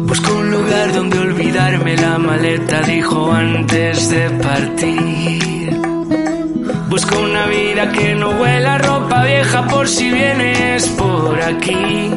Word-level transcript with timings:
Busco 0.00 0.34
un 0.34 0.50
lugar 0.50 0.92
donde 0.92 1.18
olvidarme 1.18 1.96
la 1.96 2.18
maleta, 2.18 2.80
dijo 2.82 3.32
antes 3.32 4.10
de 4.10 4.30
partir. 4.30 5.80
Busco 6.88 7.18
una 7.18 7.46
vida 7.46 7.90
que 7.90 8.14
no 8.14 8.30
huela 8.30 8.78
ropa 8.78 9.24
vieja 9.24 9.66
por 9.66 9.88
si 9.88 10.10
vienes 10.10 10.88
por 10.90 11.40
aquí. 11.42 12.10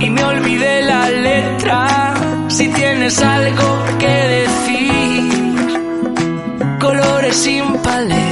Y 0.00 0.10
me 0.10 0.24
olvidé 0.24 0.82
la 0.82 1.10
letra, 1.10 2.14
si 2.48 2.68
tienes 2.68 3.22
algo 3.22 3.84
que 3.98 4.14
decir. 4.38 5.54
Colores 6.80 7.36
sin 7.36 7.64
paleta, 7.78 8.23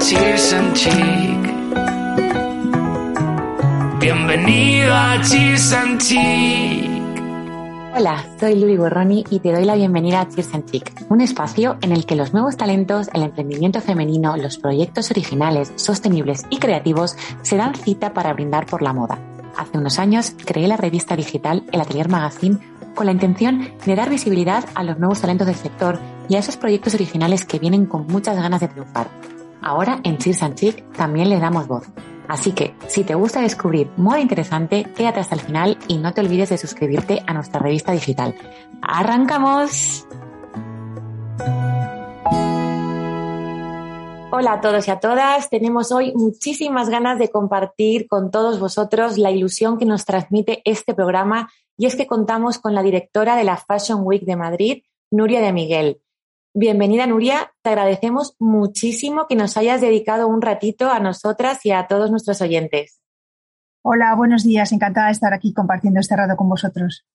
Cheers 0.00 0.52
and 0.52 0.76
Chic. 0.76 0.92
Bienvenido 3.98 4.94
a 4.94 5.20
Cheers 5.22 5.72
and 5.72 6.00
Chic. 6.00 6.88
Hola, 7.96 8.24
soy 8.38 8.54
Luli 8.54 8.76
Borroni 8.76 9.24
y 9.28 9.40
te 9.40 9.50
doy 9.50 9.64
la 9.64 9.74
bienvenida 9.74 10.20
a 10.20 10.28
Cheers 10.28 10.54
and 10.54 10.70
Chic, 10.70 10.92
un 11.08 11.20
espacio 11.20 11.78
en 11.80 11.90
el 11.90 12.06
que 12.06 12.14
los 12.14 12.32
nuevos 12.32 12.56
talentos, 12.56 13.08
el 13.12 13.24
emprendimiento 13.24 13.80
femenino, 13.80 14.36
los 14.36 14.58
proyectos 14.58 15.10
originales, 15.10 15.72
sostenibles 15.74 16.44
y 16.48 16.58
creativos 16.58 17.16
se 17.42 17.56
dan 17.56 17.74
cita 17.74 18.14
para 18.14 18.32
brindar 18.32 18.66
por 18.66 18.82
la 18.82 18.92
moda. 18.92 19.18
Hace 19.56 19.78
unos 19.78 19.98
años 19.98 20.32
creé 20.44 20.68
la 20.68 20.76
revista 20.76 21.16
digital 21.16 21.64
El 21.72 21.80
Atelier 21.80 22.08
Magazine 22.08 22.58
con 22.94 23.06
la 23.06 23.12
intención 23.12 23.68
de 23.84 23.96
dar 23.96 24.10
visibilidad 24.10 24.64
a 24.76 24.84
los 24.84 24.98
nuevos 24.98 25.20
talentos 25.20 25.48
del 25.48 25.56
sector 25.56 25.98
y 26.28 26.36
a 26.36 26.38
esos 26.38 26.56
proyectos 26.56 26.94
originales 26.94 27.44
que 27.44 27.58
vienen 27.58 27.86
con 27.86 28.06
muchas 28.06 28.36
ganas 28.36 28.60
de 28.60 28.68
triunfar. 28.68 29.08
Ahora 29.60 30.00
en 30.04 30.18
Cheers 30.18 30.42
and 30.42 30.54
Chic 30.54 30.92
también 30.92 31.28
le 31.28 31.40
damos 31.40 31.66
voz. 31.66 31.86
Así 32.28 32.52
que, 32.52 32.74
si 32.86 33.04
te 33.04 33.14
gusta 33.14 33.40
descubrir 33.40 33.90
moda 33.96 34.20
interesante, 34.20 34.84
quédate 34.94 35.20
hasta 35.20 35.34
el 35.34 35.40
final 35.40 35.78
y 35.88 35.96
no 35.96 36.12
te 36.12 36.20
olvides 36.20 36.50
de 36.50 36.58
suscribirte 36.58 37.22
a 37.26 37.32
nuestra 37.32 37.58
revista 37.58 37.92
digital. 37.92 38.34
¡Arrancamos! 38.82 40.06
Hola 44.30 44.52
a 44.52 44.60
todos 44.60 44.86
y 44.86 44.90
a 44.90 45.00
todas. 45.00 45.48
Tenemos 45.48 45.90
hoy 45.90 46.12
muchísimas 46.14 46.90
ganas 46.90 47.18
de 47.18 47.30
compartir 47.30 48.06
con 48.06 48.30
todos 48.30 48.60
vosotros 48.60 49.16
la 49.16 49.30
ilusión 49.30 49.78
que 49.78 49.86
nos 49.86 50.04
transmite 50.04 50.60
este 50.66 50.92
programa 50.92 51.50
y 51.78 51.86
es 51.86 51.96
que 51.96 52.06
contamos 52.06 52.58
con 52.58 52.74
la 52.74 52.82
directora 52.82 53.36
de 53.36 53.44
la 53.44 53.56
Fashion 53.56 54.00
Week 54.02 54.24
de 54.24 54.36
Madrid, 54.36 54.82
Nuria 55.10 55.40
de 55.40 55.54
Miguel. 55.54 56.02
Bienvenida, 56.60 57.06
Nuria. 57.06 57.52
Te 57.62 57.70
agradecemos 57.70 58.34
muchísimo 58.40 59.28
que 59.28 59.36
nos 59.36 59.56
hayas 59.56 59.80
dedicado 59.80 60.26
un 60.26 60.42
ratito 60.42 60.90
a 60.90 60.98
nosotras 60.98 61.64
y 61.64 61.70
a 61.70 61.86
todos 61.86 62.10
nuestros 62.10 62.40
oyentes. 62.40 63.00
Hola, 63.84 64.12
buenos 64.16 64.42
días. 64.42 64.72
Encantada 64.72 65.06
de 65.06 65.12
estar 65.12 65.32
aquí 65.32 65.54
compartiendo 65.54 66.00
este 66.00 66.16
rato 66.16 66.36
con 66.36 66.48
vosotros. 66.48 67.06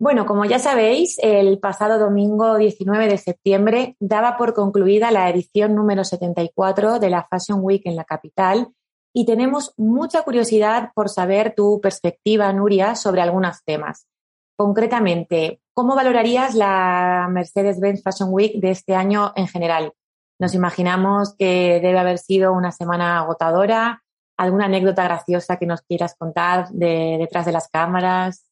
Bueno, 0.00 0.26
como 0.26 0.44
ya 0.46 0.58
sabéis, 0.58 1.16
el 1.22 1.60
pasado 1.60 2.00
domingo 2.00 2.56
19 2.56 3.06
de 3.06 3.18
septiembre 3.18 3.96
daba 4.00 4.36
por 4.36 4.52
concluida 4.52 5.12
la 5.12 5.30
edición 5.30 5.76
número 5.76 6.02
74 6.02 6.98
de 6.98 7.08
la 7.08 7.22
Fashion 7.30 7.60
Week 7.62 7.82
en 7.84 7.94
la 7.94 8.02
capital 8.02 8.72
y 9.14 9.26
tenemos 9.26 9.74
mucha 9.76 10.22
curiosidad 10.22 10.90
por 10.92 11.08
saber 11.08 11.54
tu 11.54 11.80
perspectiva, 11.80 12.52
Nuria, 12.52 12.96
sobre 12.96 13.20
algunos 13.20 13.62
temas. 13.62 14.08
Concretamente, 14.56 15.61
¿cómo 15.74 15.94
valorarías 15.94 16.54
la 16.54 17.28
Mercedes-Benz 17.30 18.02
Fashion 18.02 18.28
Week 18.32 18.60
de 18.60 18.70
este 18.70 18.94
año 18.94 19.32
en 19.36 19.48
general? 19.48 19.92
Nos 20.38 20.54
imaginamos 20.54 21.34
que 21.38 21.80
debe 21.82 21.98
haber 21.98 22.18
sido 22.18 22.52
una 22.52 22.72
semana 22.72 23.18
agotadora. 23.18 24.02
¿Alguna 24.36 24.64
anécdota 24.64 25.04
graciosa 25.04 25.56
que 25.56 25.66
nos 25.66 25.82
quieras 25.82 26.14
contar 26.16 26.68
de, 26.70 27.16
detrás 27.18 27.46
de 27.46 27.52
las 27.52 27.68
cámaras? 27.68 28.44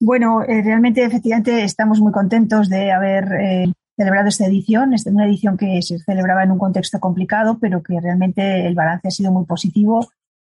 Bueno, 0.00 0.42
eh, 0.42 0.62
realmente, 0.62 1.04
efectivamente, 1.04 1.64
estamos 1.64 2.00
muy 2.00 2.12
contentos 2.12 2.68
de 2.68 2.92
haber 2.92 3.24
eh, 3.32 3.72
celebrado 3.96 4.28
esta 4.28 4.46
edición. 4.46 4.94
Es 4.94 5.06
una 5.06 5.26
edición 5.26 5.56
que 5.56 5.82
se 5.82 5.98
celebraba 5.98 6.44
en 6.44 6.52
un 6.52 6.58
contexto 6.58 7.00
complicado, 7.00 7.58
pero 7.60 7.82
que 7.82 8.00
realmente 8.00 8.66
el 8.66 8.74
balance 8.74 9.08
ha 9.08 9.10
sido 9.10 9.32
muy 9.32 9.44
positivo 9.44 10.08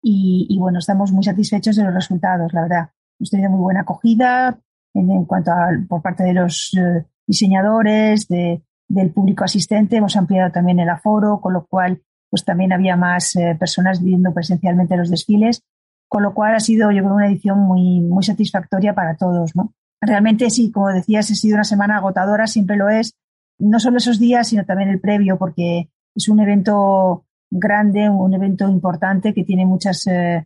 y, 0.02 0.46
y 0.50 0.60
bueno, 0.60 0.80
estamos 0.80 1.12
muy 1.12 1.24
satisfechos 1.24 1.76
de 1.76 1.84
los 1.84 1.94
resultados, 1.94 2.54
la 2.54 2.62
verdad. 2.62 2.90
Hemos 3.20 3.30
tenido 3.30 3.50
muy 3.50 3.60
buena 3.60 3.82
acogida 3.82 4.58
en, 4.94 5.26
cuanto 5.26 5.52
a 5.52 5.70
por 5.88 6.02
parte 6.02 6.24
de 6.24 6.34
los 6.34 6.72
eh, 6.78 7.06
diseñadores, 7.26 8.28
de, 8.28 8.64
del 8.88 9.12
público 9.12 9.44
asistente. 9.44 9.98
Hemos 9.98 10.16
ampliado 10.18 10.52
también 10.52 10.80
el 10.80 10.90
aforo, 10.90 11.40
con 11.42 11.54
lo 11.54 11.66
cual 11.66 12.02
pues 12.30 12.46
también 12.46 12.72
había 12.72 12.96
más 12.96 13.36
eh, 13.36 13.56
personas 13.60 14.02
viviendo 14.02 14.34
presencialmente 14.34 14.96
los 14.96 15.10
desfiles 15.10 15.64
con 16.12 16.24
lo 16.24 16.34
cual 16.34 16.56
ha 16.56 16.60
sido, 16.60 16.92
yo 16.92 17.04
creo, 17.04 17.16
una 17.16 17.28
edición 17.28 17.60
muy, 17.60 18.02
muy 18.02 18.22
satisfactoria 18.22 18.94
para 18.94 19.16
todos, 19.16 19.56
¿no? 19.56 19.74
Realmente 20.02 20.50
sí, 20.50 20.70
como 20.70 20.90
decías, 20.90 21.32
ha 21.32 21.36
sido 21.36 21.56
una 21.56 21.64
semana 21.64 21.96
agotadora, 21.96 22.48
siempre 22.48 22.76
lo 22.76 22.90
es, 22.90 23.14
no 23.60 23.80
solo 23.80 23.96
esos 23.96 24.20
días, 24.20 24.50
sino 24.50 24.66
también 24.66 24.90
el 24.90 25.00
previo, 25.00 25.38
porque 25.38 25.90
es 26.14 26.28
un 26.28 26.42
evento 26.42 27.28
grande, 27.50 28.10
un 28.10 28.34
evento 28.34 28.68
importante 28.68 29.34
que 29.34 29.46
tiene 29.46 29.66
muchas... 29.66 30.06
Eh, 30.08 30.46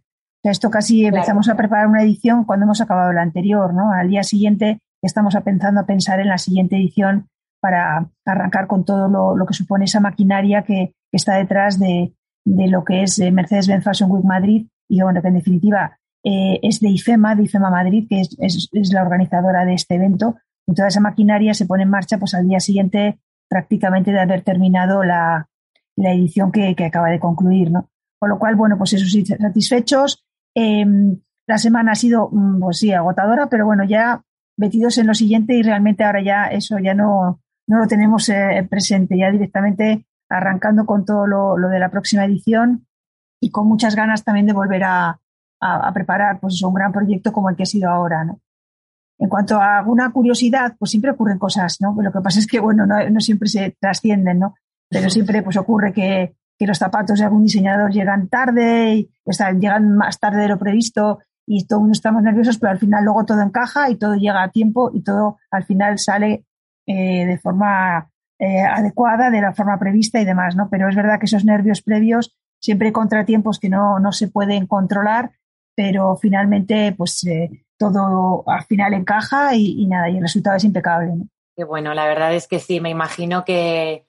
esto 0.50 0.70
casi 0.70 1.02
claro. 1.02 1.18
empezamos 1.18 1.50
a 1.50 1.56
preparar 1.56 1.88
una 1.88 2.04
edición 2.04 2.46
cuando 2.46 2.66
hemos 2.66 2.82
acabado 2.82 3.12
la 3.14 3.22
anterior, 3.22 3.74
¿no? 3.74 3.92
Al 3.92 4.10
día 4.10 4.24
siguiente 4.24 4.80
estamos 5.02 5.36
pensando 5.44 5.82
a 5.82 5.86
pensar 5.86 6.20
en 6.20 6.28
la 6.28 6.38
siguiente 6.38 6.76
edición 6.76 7.28
para 7.62 8.10
arrancar 8.26 8.68
con 8.68 8.86
todo 8.86 9.08
lo, 9.08 9.36
lo 9.36 9.46
que 9.46 9.54
supone 9.54 9.86
esa 9.86 10.00
maquinaria 10.00 10.64
que, 10.64 10.94
que 11.12 11.18
está 11.18 11.36
detrás 11.36 11.80
de, 11.80 12.14
de, 12.46 12.68
lo 12.68 12.84
que 12.84 13.04
es 13.04 13.18
eh, 13.20 13.32
Mercedes-Benz 13.32 13.84
Fashion 13.84 14.12
Week 14.12 14.24
Madrid 14.24 14.68
y 14.88 15.02
bueno, 15.02 15.22
que 15.22 15.30
en 15.30 15.34
definitiva 15.36 15.98
eh, 16.24 16.60
es 16.62 16.80
de 16.80 16.90
IFEMA, 16.90 17.36
de 17.36 17.44
IFEMA 17.44 17.70
Madrid, 17.70 18.08
que 18.10 18.22
es, 18.22 18.36
es, 18.40 18.70
es, 18.72 18.94
la 18.94 19.04
organizadora 19.04 19.66
de 19.66 19.74
este 19.74 19.96
evento. 19.96 20.36
Y 20.68 20.74
toda 20.74 20.88
esa 20.88 21.00
maquinaria 21.00 21.54
se 21.54 21.66
pone 21.66 21.84
en 21.84 21.90
marcha 21.90 22.18
pues 22.18 22.34
al 22.34 22.48
día 22.48 22.60
siguiente 22.60 23.20
prácticamente 23.48 24.12
de 24.12 24.20
haber 24.20 24.42
terminado 24.42 25.04
la, 25.04 25.48
la 25.96 26.12
edición 26.12 26.52
que, 26.52 26.76
que, 26.76 26.86
acaba 26.86 27.10
de 27.10 27.20
concluir, 27.20 27.72
¿no? 27.72 27.90
Con 28.20 28.30
lo 28.30 28.40
cual, 28.40 28.56
bueno, 28.56 28.78
pues 28.78 28.94
eso 28.94 29.06
sí, 29.06 29.26
satisfechos. 29.26 30.25
Eh, 30.56 30.86
la 31.48 31.58
semana 31.58 31.92
ha 31.92 31.96
sido, 31.96 32.30
mm, 32.32 32.60
pues 32.60 32.80
sí, 32.80 32.92
agotadora, 32.92 33.48
pero 33.48 33.66
bueno, 33.66 33.84
ya 33.84 34.24
metidos 34.58 34.98
en 34.98 35.08
lo 35.08 35.14
siguiente 35.14 35.54
y 35.54 35.62
realmente 35.62 36.04
ahora 36.04 36.24
ya 36.24 36.46
eso 36.46 36.80
ya 36.80 36.94
no, 36.94 37.42
no 37.68 37.80
lo 37.80 37.88
tenemos 37.88 38.30
eh, 38.30 38.66
presente, 38.70 39.18
ya 39.18 39.32
directamente 39.32 40.06
arrancando 40.30 40.86
con 40.86 41.06
todo 41.06 41.28
lo, 41.28 41.58
lo 41.58 41.70
de 41.70 41.80
la 41.80 41.92
próxima 41.92 42.26
edición 42.26 42.88
y 43.40 43.52
con 43.52 43.68
muchas 43.68 43.96
ganas 43.96 44.24
también 44.24 44.48
de 44.48 44.54
volver 44.54 44.84
a, 44.86 45.20
a, 45.60 45.88
a 45.88 45.94
preparar 45.94 46.40
pues 46.40 46.62
un 46.64 46.74
gran 46.74 46.92
proyecto 46.92 47.32
como 47.32 47.50
el 47.50 47.56
que 47.56 47.64
ha 47.64 47.68
sido 47.68 47.90
ahora, 47.90 48.24
¿no? 48.24 48.40
En 49.18 49.30
cuanto 49.30 49.62
a 49.62 49.80
alguna 49.80 50.12
curiosidad, 50.12 50.76
pues 50.78 50.92
siempre 50.92 51.12
ocurren 51.12 51.40
cosas, 51.40 51.78
¿no? 51.80 51.96
Lo 52.02 52.12
que 52.12 52.20
pasa 52.20 52.40
es 52.40 52.48
que, 52.48 52.60
bueno, 52.60 52.86
no, 52.86 53.10
no 53.10 53.20
siempre 53.22 53.48
se 53.48 53.76
trascienden, 53.80 54.40
¿no? 54.40 54.56
Pero 54.90 55.10
siempre 55.10 55.42
pues 55.42 55.56
ocurre 55.58 55.94
que, 55.94 56.36
que, 56.58 56.68
los 56.68 56.78
zapatos 56.78 57.20
de 57.20 57.26
algún 57.26 57.44
diseñador 57.44 57.92
llegan 57.92 58.28
tarde, 58.28 59.10
o 59.24 59.34
sea, 59.34 59.52
llegan 59.52 59.96
más 59.96 60.20
tarde 60.20 60.42
de 60.42 60.48
lo 60.48 60.58
previsto 60.58 61.20
y 61.46 61.68
todo 61.68 61.80
el 61.80 61.82
mundo 61.82 61.94
estamos 61.94 62.24
nerviosos, 62.24 62.58
pero 62.58 62.72
al 62.72 62.80
final 62.80 63.04
luego 63.04 63.26
todo 63.26 63.42
encaja 63.42 63.90
y 63.90 63.96
todo 63.96 64.16
llega 64.16 64.44
a 64.44 64.50
tiempo 64.50 64.92
y 64.94 65.04
todo 65.04 65.38
al 65.52 65.64
final 65.64 66.00
sale 66.00 66.46
eh, 66.88 67.26
de 67.26 67.38
forma 67.38 68.10
eh, 68.40 68.62
adecuada, 68.62 69.30
de 69.30 69.42
la 69.42 69.54
forma 69.54 69.78
prevista 69.80 70.20
y 70.20 70.26
demás, 70.26 70.56
¿no? 70.56 70.70
Pero 70.70 70.90
es 70.90 70.96
verdad 70.96 71.20
que 71.20 71.26
esos 71.26 71.46
nervios 71.46 71.82
previos 71.82 72.36
siempre 72.60 72.92
contratiempos 72.92 73.60
que 73.60 73.70
no, 73.70 74.00
no 74.00 74.12
se 74.12 74.28
pueden 74.28 74.66
controlar, 74.66 75.32
pero 75.76 76.16
finalmente, 76.16 76.94
pues 76.98 77.24
eh, 77.26 77.66
todo 77.78 78.44
al 78.48 78.64
final 78.64 78.94
encaja 78.94 79.56
y, 79.56 79.82
y, 79.82 79.88
nada, 79.88 80.10
y 80.10 80.18
el 80.18 80.22
resultado 80.22 80.56
es 80.56 80.64
impecable. 80.64 81.16
¿no? 81.16 81.28
Qué 81.56 81.64
bueno, 81.64 81.94
la 81.94 82.06
verdad 82.06 82.34
es 82.34 82.48
que 82.48 82.60
sí, 82.60 82.82
me 82.82 82.90
imagino 82.90 83.46
que 83.46 84.06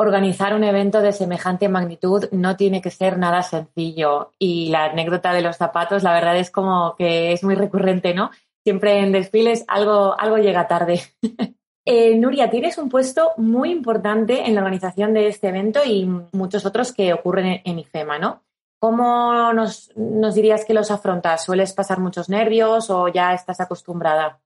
organizar 0.00 0.54
un 0.54 0.64
evento 0.64 1.02
de 1.02 1.12
semejante 1.12 1.68
magnitud 1.68 2.24
no 2.32 2.56
tiene 2.56 2.80
que 2.80 2.90
ser 2.90 3.18
nada 3.18 3.42
sencillo. 3.42 4.32
Y 4.38 4.70
la 4.70 4.86
anécdota 4.86 5.34
de 5.34 5.42
los 5.42 5.58
zapatos, 5.58 6.02
la 6.02 6.14
verdad 6.14 6.38
es 6.38 6.50
como 6.50 6.94
que 6.96 7.32
es 7.32 7.44
muy 7.44 7.54
recurrente, 7.54 8.14
¿no? 8.14 8.30
Siempre 8.64 9.00
en 9.00 9.12
desfiles 9.12 9.62
algo, 9.68 10.18
algo 10.18 10.38
llega 10.38 10.66
tarde. 10.66 11.02
Eh, 11.86 12.14
Nuria, 12.18 12.50
tienes 12.50 12.76
un 12.76 12.90
puesto 12.90 13.32
muy 13.38 13.72
importante 13.72 14.46
en 14.46 14.54
la 14.54 14.60
organización 14.60 15.14
de 15.14 15.28
este 15.28 15.48
evento 15.48 15.80
y 15.84 16.04
muchos 16.30 16.66
otros 16.66 16.92
que 16.92 17.14
ocurren 17.14 17.62
en, 17.64 17.78
IFEMA, 17.78 18.18
¿no? 18.18 18.42
¿Cómo 18.78 19.52
nos, 19.54 19.90
dirías 20.34 20.66
que 20.66 20.74
los 20.74 20.90
afrontas? 20.90 21.42
¿Sueles 21.42 21.72
pasar 21.72 21.98
muchos 21.98 22.28
nervios 22.28 22.90
o 22.90 23.08
ya 23.08 23.32
estás 23.32 23.60
acostumbrada? 23.60 24.40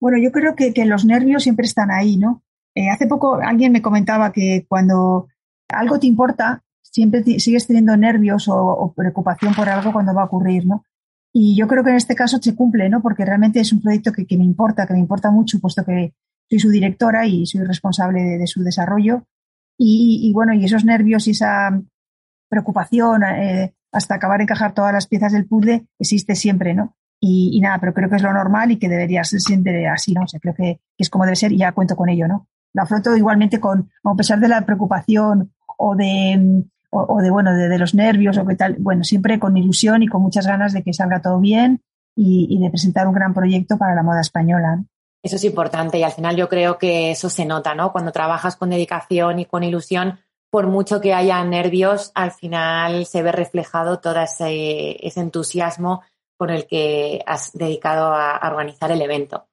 Bueno, 0.00 0.18
yo 0.18 0.32
creo 0.32 0.54
que 0.56 0.84
los 0.84 1.04
nervios 1.04 1.44
siempre 1.44 1.64
están 1.64 1.92
ahí, 1.92 2.16
¿no? 2.16 2.42
Eh, 2.74 2.88
hace 2.88 3.06
poco 3.06 3.36
alguien 3.36 3.72
me 3.72 3.82
comentaba 3.82 4.32
que 4.32 4.64
cuando 4.68 5.28
algo 5.68 5.98
te 5.98 6.06
importa, 6.06 6.62
siempre 6.82 7.22
sigues 7.38 7.66
teniendo 7.66 7.96
nervios 7.96 8.46
o, 8.48 8.92
preocupación 8.96 9.54
por 9.54 9.68
algo 9.68 9.92
cuando 9.92 10.14
va 10.14 10.22
a 10.22 10.26
ocurrir, 10.26 10.66
¿no? 10.66 10.84
Y 11.32 11.56
yo 11.56 11.68
creo 11.68 11.84
que 11.84 11.90
en 11.90 11.96
este 11.96 12.16
caso 12.16 12.38
se 12.40 12.56
cumple, 12.56 12.88
¿no? 12.88 13.02
Porque 13.02 13.24
realmente 13.24 13.60
es 13.60 13.72
un 13.72 13.80
proyecto 13.80 14.12
que, 14.12 14.26
que 14.26 14.36
me 14.36 14.44
importa, 14.44 14.86
que 14.86 14.94
me 14.94 14.98
importa 14.98 15.30
mucho, 15.30 15.60
puesto 15.60 15.84
que 15.84 16.14
soy 16.48 16.58
su 16.58 16.70
directora 16.70 17.26
y 17.26 17.46
soy 17.46 17.64
responsable 17.64 18.20
de, 18.38 18.46
su 18.48 18.62
desarrollo. 18.64 19.24
Y, 19.78 20.30
bueno, 20.34 20.52
y 20.52 20.64
esos 20.64 20.84
nervios 20.84 21.26
y 21.26 21.30
esa, 21.30 21.80
preocupación 22.50 23.22
eh, 23.22 23.74
hasta 23.92 24.16
acabar 24.16 24.38
de 24.38 24.42
encajar 24.42 24.74
todas 24.74 24.92
las 24.92 25.06
piezas 25.06 25.32
del 25.32 25.46
puzzle 25.46 25.86
existe 25.98 26.34
siempre, 26.34 26.74
¿no? 26.74 26.96
Y, 27.22 27.60
nada, 27.60 27.78
pero 27.78 27.94
creo 27.94 28.10
que 28.10 28.16
es 28.16 28.22
lo 28.22 28.32
normal 28.32 28.72
y 28.72 28.78
que 28.78 28.88
debería 28.88 29.22
ser 29.24 29.40
siempre 29.40 29.86
así, 29.86 30.12
¿no? 30.14 30.22
O 30.22 30.26
sea, 30.26 30.40
creo 30.40 30.54
que, 30.54 30.80
es 30.98 31.10
como 31.10 31.24
debe 31.24 31.36
ser 31.36 31.52
y 31.52 31.58
ya 31.58 31.72
cuento 31.72 31.94
con 31.94 32.08
ello, 32.08 32.26
¿no? 32.26 32.48
Lo 32.72 32.82
afronto 32.82 33.16
igualmente 33.16 33.60
con, 33.60 33.90
a 34.04 34.14
pesar 34.14 34.40
de 34.40 34.48
la 34.48 34.64
preocupación 34.64 35.52
o 35.76 35.96
de, 35.96 36.64
o, 36.90 37.20
de 37.22 37.30
bueno, 37.30 37.54
de, 37.54 37.78
los 37.78 37.94
nervios 37.94 38.36
o 38.38 38.46
qué 38.46 38.56
tal, 38.56 38.76
bueno, 38.78 39.04
siempre 39.04 39.38
con 39.38 39.56
ilusión 39.56 40.02
y 40.02 40.08
con 40.08 40.22
muchas 40.22 40.46
ganas 40.46 40.72
de 40.72 40.82
que 40.82 40.92
salga 40.92 41.22
todo 41.22 41.40
bien 41.40 41.82
y, 42.16 42.58
de 42.60 42.70
presentar 42.70 43.06
un 43.06 43.14
gran 43.14 43.32
proyecto 43.32 43.78
para 43.78 43.94
la 43.94 44.02
moda 44.02 44.20
española. 44.20 44.84
Eso 45.22 45.36
es 45.36 45.44
importante 45.44 45.98
y 45.98 46.02
al 46.02 46.12
final 46.12 46.36
yo 46.36 46.48
creo 46.48 46.78
que 46.78 47.10
eso 47.10 47.30
se 47.30 47.44
nota, 47.44 47.74
¿no? 47.74 47.92
Cuando 47.92 48.12
trabajas 48.12 48.56
con 48.56 48.70
dedicación 48.70 49.38
y 49.38 49.44
con 49.44 49.62
ilusión, 49.62 50.18
por 50.50 50.66
mucho 50.66 51.00
que 51.00 51.14
haya 51.14 51.42
nervios, 51.44 52.10
al 52.14 52.32
final 52.32 53.06
se 53.06 53.22
ve 53.22 53.32
reflejado 53.32 54.00
todo 54.00 54.20
ese, 54.20 54.96
entusiasmo 55.18 56.02
con 56.36 56.50
el 56.50 56.66
que 56.66 57.22
has 57.26 57.52
dedicado 57.52 58.12
a, 58.12 58.40
organizar 58.50 58.90
el 58.90 59.02
evento. 59.02 59.46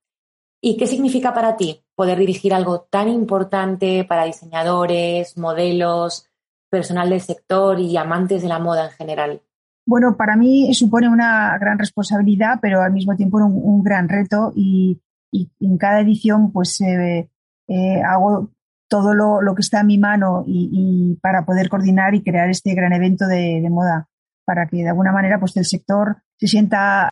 ¿Y 0.61 0.77
qué 0.77 0.87
significa 0.87 1.33
para 1.33 1.55
ti 1.55 1.83
poder 1.95 2.17
dirigir 2.17 2.53
algo 2.53 2.81
tan 2.81 3.09
importante 3.09 4.05
para 4.05 4.25
diseñadores, 4.25 5.37
modelos, 5.37 6.29
personal 6.69 7.09
del 7.09 7.21
sector 7.21 7.79
y 7.79 7.95
amantes 7.97 8.41
de 8.41 8.47
la 8.47 8.59
moda 8.59 8.85
en 8.85 8.91
general? 8.91 9.41
Bueno, 9.85 10.17
para 10.17 10.35
mí 10.35 10.73
supone 10.73 11.07
una 11.07 11.57
gran 11.59 11.79
responsabilidad, 11.79 12.59
pero 12.61 12.81
al 12.81 12.91
mismo 12.91 13.15
tiempo 13.15 13.37
un, 13.37 13.83
gran 13.83 14.09
reto 14.09 14.51
y, 14.55 15.01
en 15.31 15.77
cada 15.77 16.01
edición 16.01 16.51
pues 16.51 16.81
eh, 16.81 17.29
eh, 17.67 18.01
hago 18.01 18.49
todo 18.89 19.13
lo, 19.13 19.55
que 19.55 19.61
está 19.61 19.81
en 19.81 19.87
mi 19.87 19.97
mano 19.97 20.43
y, 20.45 21.17
para 21.21 21.45
poder 21.45 21.69
coordinar 21.69 22.15
y 22.15 22.23
crear 22.23 22.49
este 22.49 22.73
gran 22.73 22.93
evento 22.93 23.27
de, 23.27 23.65
moda, 23.69 24.07
para 24.45 24.67
que 24.67 24.77
de 24.77 24.89
alguna 24.89 25.11
manera 25.11 25.39
pues 25.39 25.55
el 25.57 25.65
sector 25.65 26.17
se 26.37 26.47
sienta 26.47 27.09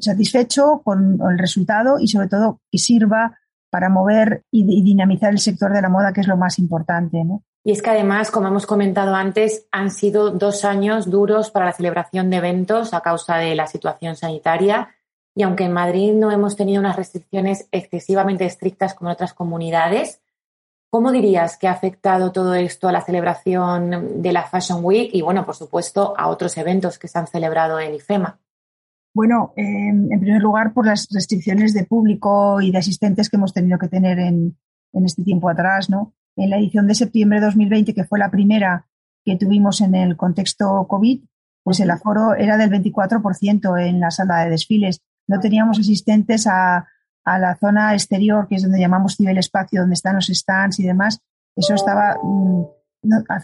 satisfecho 0.00 0.82
con 0.84 1.18
el 1.30 1.38
resultado 1.38 1.98
y 1.98 2.08
sobre 2.08 2.28
todo 2.28 2.60
que 2.70 2.78
sirva 2.78 3.38
para 3.70 3.88
mover 3.88 4.42
y, 4.50 4.82
dinamizar 4.82 5.32
el 5.32 5.38
sector 5.38 5.72
de 5.72 5.80
la 5.80 5.88
moda, 5.88 6.12
que 6.12 6.20
es 6.20 6.28
lo 6.28 6.36
más 6.36 6.58
importante. 6.58 7.24
Y 7.64 7.72
es 7.72 7.80
que 7.80 7.90
además, 7.90 8.30
como 8.30 8.48
hemos 8.48 8.66
comentado 8.66 9.14
antes, 9.14 9.66
han 9.72 9.90
sido 9.90 10.30
dos 10.30 10.64
años 10.64 11.10
duros 11.10 11.50
para 11.50 11.66
la 11.66 11.72
celebración 11.72 12.28
de 12.28 12.36
eventos 12.36 12.92
a 12.92 13.00
causa 13.00 13.36
de 13.36 13.54
la 13.54 13.66
situación 13.66 14.16
sanitaria. 14.16 14.88
Y 15.34 15.44
aunque 15.44 15.64
en 15.64 15.72
Madrid 15.72 16.12
no 16.12 16.30
hemos 16.30 16.56
tenido 16.56 16.80
unas 16.80 16.96
restricciones 16.96 17.66
excesivamente 17.72 18.44
estrictas 18.44 18.94
como 18.94 19.10
en 19.10 19.14
otras 19.14 19.32
comunidades, 19.32 20.20
¿Cómo 20.94 21.10
dirías 21.10 21.56
que 21.56 21.68
ha 21.68 21.72
afectado 21.72 22.32
todo 22.32 22.52
esto 22.52 22.86
a 22.86 22.92
la 22.92 23.00
celebración 23.00 24.20
de 24.20 24.30
la 24.30 24.42
Fashion 24.42 24.84
Week 24.84 25.08
y, 25.14 25.22
bueno, 25.22 25.46
por 25.46 25.56
supuesto, 25.56 26.12
a 26.18 26.28
otros 26.28 26.58
eventos 26.58 26.98
que 26.98 27.08
se 27.08 27.18
han 27.18 27.26
celebrado 27.26 27.80
en 27.80 27.94
IFEMA? 27.94 28.38
Bueno, 29.14 29.52
en 29.56 30.08
primer 30.20 30.42
lugar, 30.42 30.72
por 30.72 30.86
las 30.86 31.08
restricciones 31.10 31.74
de 31.74 31.84
público 31.84 32.60
y 32.60 32.70
de 32.70 32.78
asistentes 32.78 33.28
que 33.28 33.36
hemos 33.36 33.52
tenido 33.52 33.78
que 33.78 33.88
tener 33.88 34.18
en, 34.18 34.56
este 34.92 35.22
tiempo 35.22 35.48
atrás, 35.48 35.90
¿no? 35.90 36.14
En 36.36 36.50
la 36.50 36.56
edición 36.56 36.86
de 36.86 36.94
septiembre 36.94 37.40
de 37.40 37.46
2020, 37.46 37.94
que 37.94 38.04
fue 38.04 38.18
la 38.18 38.30
primera 38.30 38.86
que 39.24 39.36
tuvimos 39.36 39.80
en 39.80 39.94
el 39.94 40.16
contexto 40.16 40.86
COVID, 40.88 41.22
pues 41.62 41.80
el 41.80 41.90
aforo 41.90 42.34
era 42.34 42.56
del 42.56 42.70
24% 42.70 43.86
en 43.86 44.00
la 44.00 44.10
sala 44.10 44.44
de 44.44 44.50
desfiles. 44.50 45.00
No 45.28 45.40
teníamos 45.40 45.78
asistentes 45.78 46.46
a, 46.46 46.86
a 47.24 47.38
la 47.38 47.56
zona 47.56 47.92
exterior, 47.92 48.48
que 48.48 48.56
es 48.56 48.62
donde 48.62 48.80
llamamos 48.80 49.16
ciberespacio, 49.16 49.80
donde 49.80 49.94
están 49.94 50.16
los 50.16 50.26
stands 50.26 50.80
y 50.80 50.84
demás, 50.84 51.20
eso 51.56 51.74
estaba 51.74 52.16
mm, 52.22 52.64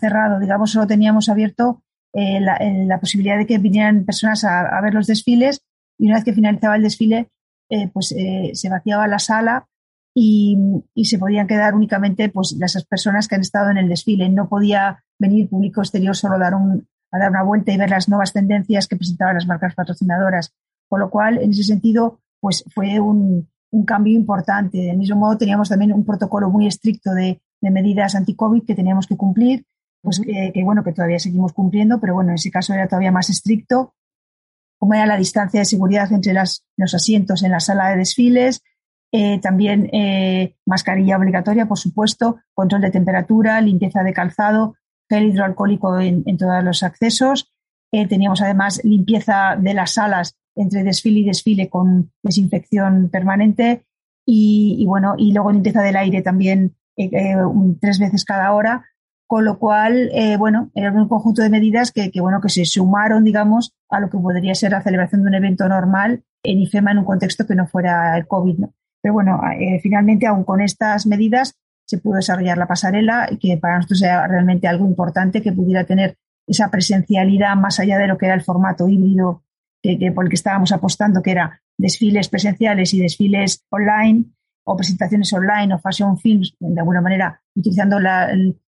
cerrado, 0.00 0.40
digamos, 0.40 0.72
solo 0.72 0.86
teníamos 0.86 1.28
abierto 1.28 1.82
eh, 2.14 2.40
la, 2.40 3.00
posibilidad 3.00 3.36
de 3.36 3.46
que 3.46 3.58
vinieran 3.58 4.04
personas 4.04 4.44
a, 4.44 4.80
ver 4.82 4.94
los 4.94 5.06
desfiles 5.06 5.60
y 5.98 6.06
una 6.06 6.16
vez 6.16 6.24
que 6.24 6.32
finalizaba 6.32 6.76
el 6.76 6.82
desfile, 6.82 7.28
eh, 7.70 7.88
pues 7.92 8.12
eh, 8.12 8.52
se 8.54 8.70
vaciaba 8.70 9.06
la 9.06 9.18
sala 9.18 9.66
y, 10.14 10.56
se 11.04 11.18
podían 11.18 11.46
quedar 11.46 11.74
únicamente 11.74 12.28
pues 12.28 12.56
esas 12.60 12.84
personas 12.84 13.28
que 13.28 13.34
han 13.34 13.42
estado 13.42 13.70
en 13.70 13.78
el 13.78 13.88
desfile. 13.88 14.28
No 14.28 14.48
podía 14.48 15.04
venir 15.18 15.48
público 15.48 15.80
exterior 15.80 16.16
solo 16.16 16.38
dar, 16.38 16.54
un, 16.54 16.88
dar 17.12 17.30
una 17.30 17.42
vuelta 17.42 17.72
y 17.72 17.76
ver 17.76 17.90
las 17.90 18.08
nuevas 18.08 18.32
tendencias 18.32 18.88
que 18.88 18.96
presentaban 18.96 19.34
las 19.34 19.46
marcas 19.46 19.74
patrocinadoras. 19.74 20.52
Con 20.88 21.00
lo 21.00 21.10
cual, 21.10 21.38
en 21.38 21.50
ese 21.50 21.62
sentido, 21.62 22.20
pues 22.40 22.64
fue 22.74 22.98
un 23.00 23.46
cambio 23.84 24.14
importante. 24.14 24.78
Del 24.78 24.96
mismo 24.96 25.16
modo, 25.16 25.36
teníamos 25.36 25.68
también 25.68 25.92
un 25.92 26.04
protocolo 26.04 26.48
muy 26.48 26.66
estricto 26.66 27.12
de, 27.12 27.40
medidas 27.60 28.14
anti-COVID 28.14 28.64
que 28.64 28.74
teníamos 28.74 29.06
que 29.06 29.16
cumplir, 29.16 29.64
pues 30.02 30.20
que, 30.20 30.62
bueno, 30.64 30.84
que 30.84 30.92
todavía 30.92 31.18
seguimos 31.18 31.52
cumpliendo, 31.52 32.00
pero 32.00 32.14
bueno, 32.14 32.30
en 32.30 32.36
ese 32.36 32.50
caso 32.50 32.72
era 32.74 32.88
todavía 32.88 33.12
más 33.12 33.30
estricto. 33.30 33.94
Como 34.78 34.94
era 34.94 35.06
la 35.06 35.16
distancia 35.16 35.60
de 35.60 35.66
seguridad 35.66 36.12
entre 36.12 36.32
las, 36.32 36.64
los 36.76 36.94
asientos 36.94 37.42
en 37.42 37.50
la 37.50 37.60
sala 37.60 37.90
de 37.90 37.96
desfiles, 37.96 38.62
eh, 39.10 39.40
también 39.40 39.88
eh, 39.92 40.56
mascarilla 40.66 41.16
obligatoria, 41.16 41.66
por 41.66 41.78
supuesto, 41.78 42.40
control 42.52 42.82
de 42.82 42.90
temperatura, 42.90 43.60
limpieza 43.60 44.02
de 44.02 44.12
calzado, 44.12 44.76
gel 45.08 45.28
hidroalcohólico 45.28 45.98
en, 45.98 46.36
todos 46.36 46.62
los 46.62 46.82
accesos. 46.82 47.50
Eh, 47.90 48.06
teníamos 48.06 48.42
además 48.42 48.82
limpieza 48.84 49.56
de 49.58 49.72
las 49.72 49.94
salas 49.94 50.36
entre 50.54 50.84
desfile 50.84 51.20
y 51.20 51.24
desfile 51.24 51.70
con 51.70 52.12
desinfección 52.22 53.08
permanente 53.08 53.86
y, 54.26 54.84
bueno, 54.86 55.14
y 55.16 55.32
luego 55.32 55.52
limpieza 55.52 55.80
del 55.80 55.96
aire 55.96 56.20
también 56.20 56.76
tres 57.80 57.98
veces 57.98 58.26
cada 58.26 58.52
hora, 58.52 58.84
con 59.28 59.44
lo 59.44 59.58
cual, 59.58 60.10
eh, 60.12 60.36
bueno, 60.36 60.70
era 60.74 60.90
un 60.90 61.06
conjunto 61.06 61.42
de 61.42 61.50
medidas 61.50 61.92
que, 61.92 62.10
bueno, 62.20 62.40
que 62.40 62.48
se 62.48 62.64
sumaron, 62.64 63.22
digamos, 63.22 63.74
a 63.90 64.00
lo 64.00 64.08
que 64.08 64.18
podría 64.18 64.54
ser 64.54 64.72
la 64.72 64.82
celebración 64.82 65.22
de 65.22 65.28
un 65.28 65.34
evento 65.34 65.68
normal 65.68 66.24
en 66.42 66.58
IFEMA 66.60 66.92
en 66.92 66.98
un 66.98 67.04
contexto 67.04 67.46
que 67.46 67.54
no 67.54 67.66
fuera 67.66 68.16
el 68.16 68.26
COVID. 68.26 68.64
Pero 69.02 69.14
bueno, 69.14 69.40
finalmente, 69.82 70.26
aún 70.26 70.44
con 70.44 70.62
estas 70.62 71.06
medidas, 71.06 71.54
se 71.86 71.98
pudo 71.98 72.16
desarrollar 72.16 72.58
la 72.58 72.66
pasarela 72.66 73.28
y 73.30 73.38
que 73.38 73.56
para 73.58 73.76
nosotros 73.76 74.02
era 74.02 74.26
realmente 74.26 74.66
algo 74.66 74.86
importante 74.86 75.42
que 75.42 75.52
pudiera 75.52 75.84
tener 75.84 76.16
esa 76.46 76.70
presencialidad 76.70 77.54
más 77.56 77.78
allá 77.80 77.98
de 77.98 78.06
lo 78.06 78.16
que 78.16 78.26
era 78.26 78.34
el 78.34 78.42
formato 78.42 78.88
híbrido 78.88 79.42
que, 79.82 80.12
por 80.12 80.24
el 80.24 80.30
que 80.30 80.36
estábamos 80.36 80.72
apostando, 80.72 81.22
que 81.22 81.30
era 81.30 81.60
desfiles 81.78 82.28
presenciales 82.28 82.92
y 82.94 83.00
desfiles 83.00 83.64
online 83.70 84.24
o 84.64 84.76
presentaciones 84.76 85.32
online 85.32 85.74
o 85.74 85.78
fashion 85.78 86.18
films, 86.18 86.54
de 86.58 86.80
alguna 86.80 87.00
manera 87.00 87.40
utilizando 87.54 87.98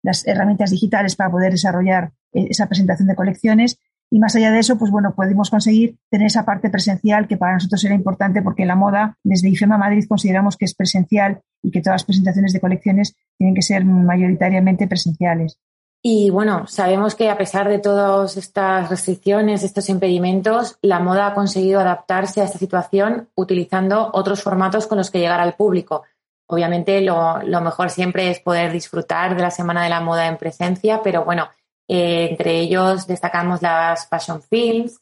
las 0.03 0.27
herramientas 0.27 0.69
digitales 0.69 1.15
para 1.15 1.31
poder 1.31 1.51
desarrollar 1.51 2.11
eh, 2.33 2.47
esa 2.49 2.67
presentación 2.67 3.07
de 3.07 3.15
colecciones. 3.15 3.79
Y 4.11 4.19
más 4.19 4.35
allá 4.35 4.51
de 4.51 4.59
eso, 4.59 4.77
pues 4.77 4.91
bueno, 4.91 5.15
pudimos 5.15 5.49
conseguir 5.49 5.97
tener 6.11 6.27
esa 6.27 6.45
parte 6.45 6.69
presencial 6.69 7.27
que 7.27 7.37
para 7.37 7.53
nosotros 7.53 7.83
era 7.83 7.95
importante 7.95 8.43
porque 8.43 8.65
la 8.65 8.75
moda, 8.75 9.17
desde 9.23 9.49
IFEMA 9.49 9.77
Madrid, 9.77 10.05
consideramos 10.07 10.55
que 10.55 10.65
es 10.65 10.75
presencial 10.75 11.41
y 11.63 11.71
que 11.71 11.81
todas 11.81 11.95
las 11.95 12.03
presentaciones 12.03 12.53
de 12.53 12.59
colecciones 12.59 13.15
tienen 13.37 13.55
que 13.55 13.63
ser 13.63 13.85
mayoritariamente 13.85 14.87
presenciales. 14.87 15.57
Y 16.05 16.29
bueno, 16.31 16.67
sabemos 16.67 17.15
que 17.15 17.29
a 17.29 17.37
pesar 17.37 17.69
de 17.69 17.79
todas 17.79 18.35
estas 18.35 18.89
restricciones, 18.89 19.63
estos 19.63 19.87
impedimentos, 19.87 20.77
la 20.81 20.99
moda 20.99 21.27
ha 21.27 21.33
conseguido 21.33 21.79
adaptarse 21.79 22.41
a 22.41 22.43
esta 22.43 22.59
situación 22.59 23.29
utilizando 23.35 24.11
otros 24.13 24.43
formatos 24.43 24.85
con 24.85 24.97
los 24.97 25.09
que 25.09 25.19
llegar 25.19 25.39
al 25.39 25.55
público. 25.55 26.03
Obviamente 26.47 27.01
lo, 27.01 27.41
mejor 27.61 27.89
siempre 27.89 28.29
es 28.29 28.39
poder 28.39 28.71
disfrutar 28.71 29.35
de 29.35 29.41
la 29.41 29.51
Semana 29.51 29.83
de 29.83 29.89
la 29.89 30.01
Moda 30.01 30.27
en 30.27 30.37
presencia, 30.37 31.01
pero 31.03 31.23
bueno, 31.23 31.47
eh, 31.87 32.29
entre 32.31 32.59
ellos 32.59 33.07
destacamos 33.07 33.61
las 33.61 34.07
fashion 34.07 34.41
films, 34.41 34.99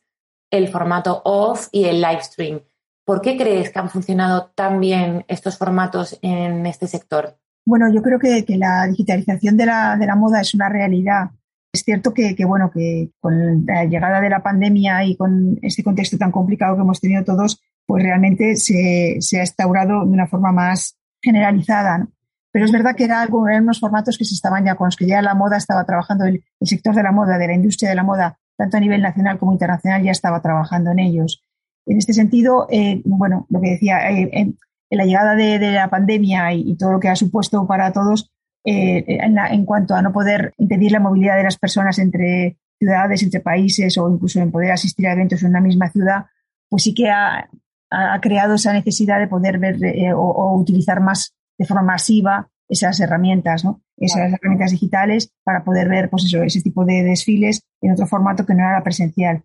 el 0.52 0.68
formato 0.68 1.22
off 1.26 1.68
y 1.72 1.86
el 1.86 2.02
live 2.02 2.22
stream. 2.24 2.62
¿Por 3.06 3.22
qué 3.22 3.36
crees 3.36 3.72
que 3.72 3.80
han 3.80 3.90
funcionado 3.90 4.52
tan 4.56 4.80
bien 4.80 5.26
estos 5.28 5.58
formatos 5.58 6.18
en 6.22 6.66
este 6.66 6.88
sector? 6.88 7.38
Bueno, 7.66 7.92
yo 7.94 8.02
creo 8.02 8.20
que, 8.20 8.44
la 8.58 8.88
digitalización 8.88 9.58
de 9.58 9.66
la, 9.66 9.98
de 9.98 10.06
la, 10.06 10.16
moda 10.16 10.42
es 10.42 10.54
una 10.54 10.70
realidad. 10.70 11.32
Es 11.74 11.84
cierto 11.84 12.14
que, 12.14 12.36
bueno, 12.46 12.72
que 12.72 13.12
con 13.20 13.66
la 13.66 13.86
llegada 13.86 14.20
de 14.20 14.30
la 14.30 14.44
pandemia 14.44 15.04
y 15.06 15.16
con 15.16 15.58
este 15.62 15.84
contexto 15.84 16.18
tan 16.18 16.32
complicado 16.32 16.76
que 16.76 16.82
hemos 16.82 17.00
tenido 17.00 17.24
todos, 17.24 17.62
pues 17.86 18.04
realmente 18.04 18.56
se, 18.56 19.18
se 19.20 19.40
ha 19.40 19.42
instaurado 19.42 20.06
de 20.06 20.12
una 20.12 20.28
forma 20.28 20.52
más 20.52 20.98
generalizada. 21.22 22.08
Pero 22.52 22.66
es 22.66 22.72
verdad 22.72 22.96
que 22.96 23.06
era 23.06 23.22
algo, 23.22 23.48
eran 23.48 23.64
unos 23.64 23.80
formatos 23.80 24.18
que 24.18 24.26
se 24.26 24.34
estaban 24.34 24.66
ya, 24.66 24.76
con 24.76 24.88
los 24.88 24.98
que 24.98 25.08
ya 25.08 25.22
la 25.22 25.36
moda 25.36 25.58
estaba 25.58 25.86
trabajando, 25.86 26.26
el, 26.26 26.44
sector 26.62 26.94
de 26.94 27.04
la 27.04 27.12
moda, 27.12 27.38
de 27.38 27.48
la 27.48 27.54
industria 27.54 27.90
de 27.90 27.96
la 27.96 28.04
moda, 28.04 28.38
tanto 28.58 28.78
a 28.78 28.80
nivel 28.80 29.02
nacional 29.02 29.40
como 29.40 29.54
internacional, 29.54 30.04
ya 30.04 30.12
estaba 30.12 30.42
trabajando 30.42 30.92
en 30.92 31.00
ellos. 31.00 31.44
En 31.86 31.98
este 31.98 32.14
sentido, 32.14 32.68
eh, 32.70 33.02
bueno, 33.06 33.46
lo 33.50 33.62
que 33.62 33.72
decía, 33.72 34.10
eh, 34.12 34.54
la 34.90 35.06
llegada 35.06 35.36
de, 35.36 35.60
la 35.72 35.90
pandemia 35.90 36.54
y, 36.54 36.76
todo 36.76 36.92
lo 36.92 37.00
que 37.00 37.08
ha 37.08 37.16
supuesto 37.16 37.66
para 37.66 37.94
todos 37.94 38.30
eh, 38.66 39.04
en, 39.08 39.66
cuanto 39.66 39.96
a 39.96 40.02
no 40.02 40.12
poder 40.12 40.54
impedir 40.58 40.92
la 40.92 41.00
movilidad 41.00 41.38
de 41.38 41.44
las 41.44 41.58
personas 41.58 41.98
entre 41.98 42.58
ciudades, 42.78 43.24
entre 43.24 43.40
países 43.40 43.98
o 43.98 44.10
incluso 44.10 44.40
en 44.40 44.52
poder 44.52 44.72
asistir 44.72 45.08
a 45.08 45.14
eventos 45.14 45.42
en 45.42 45.50
una 45.50 45.62
misma 45.62 45.90
ciudad, 45.90 46.26
pues 46.68 46.84
sí 46.84 46.94
que 46.94 47.10
ha, 47.10 47.50
creado 48.22 48.56
esa 48.56 48.74
necesidad 48.74 49.20
de 49.20 49.28
poder 49.28 49.60
ver 49.60 49.84
eh, 49.84 50.14
o, 50.14 50.56
utilizar 50.58 51.02
más 51.02 51.34
de 51.58 51.66
forma 51.66 51.84
masiva 51.84 52.50
esas 52.68 53.00
herramientas, 53.00 53.66
¿no? 53.66 53.82
Esas 53.98 54.34
herramientas 54.34 54.72
digitales 54.72 55.34
para 55.44 55.64
poder 55.64 55.90
ver, 55.90 56.10
pues 56.10 56.24
eso, 56.26 56.42
ese 56.42 56.62
tipo 56.62 56.86
de 56.86 57.04
desfiles 57.04 57.64
en 57.82 57.92
otro 57.92 58.08
formato 58.08 58.46
que 58.46 58.54
no 58.54 58.64
era 58.64 58.82
presencial. 58.82 59.44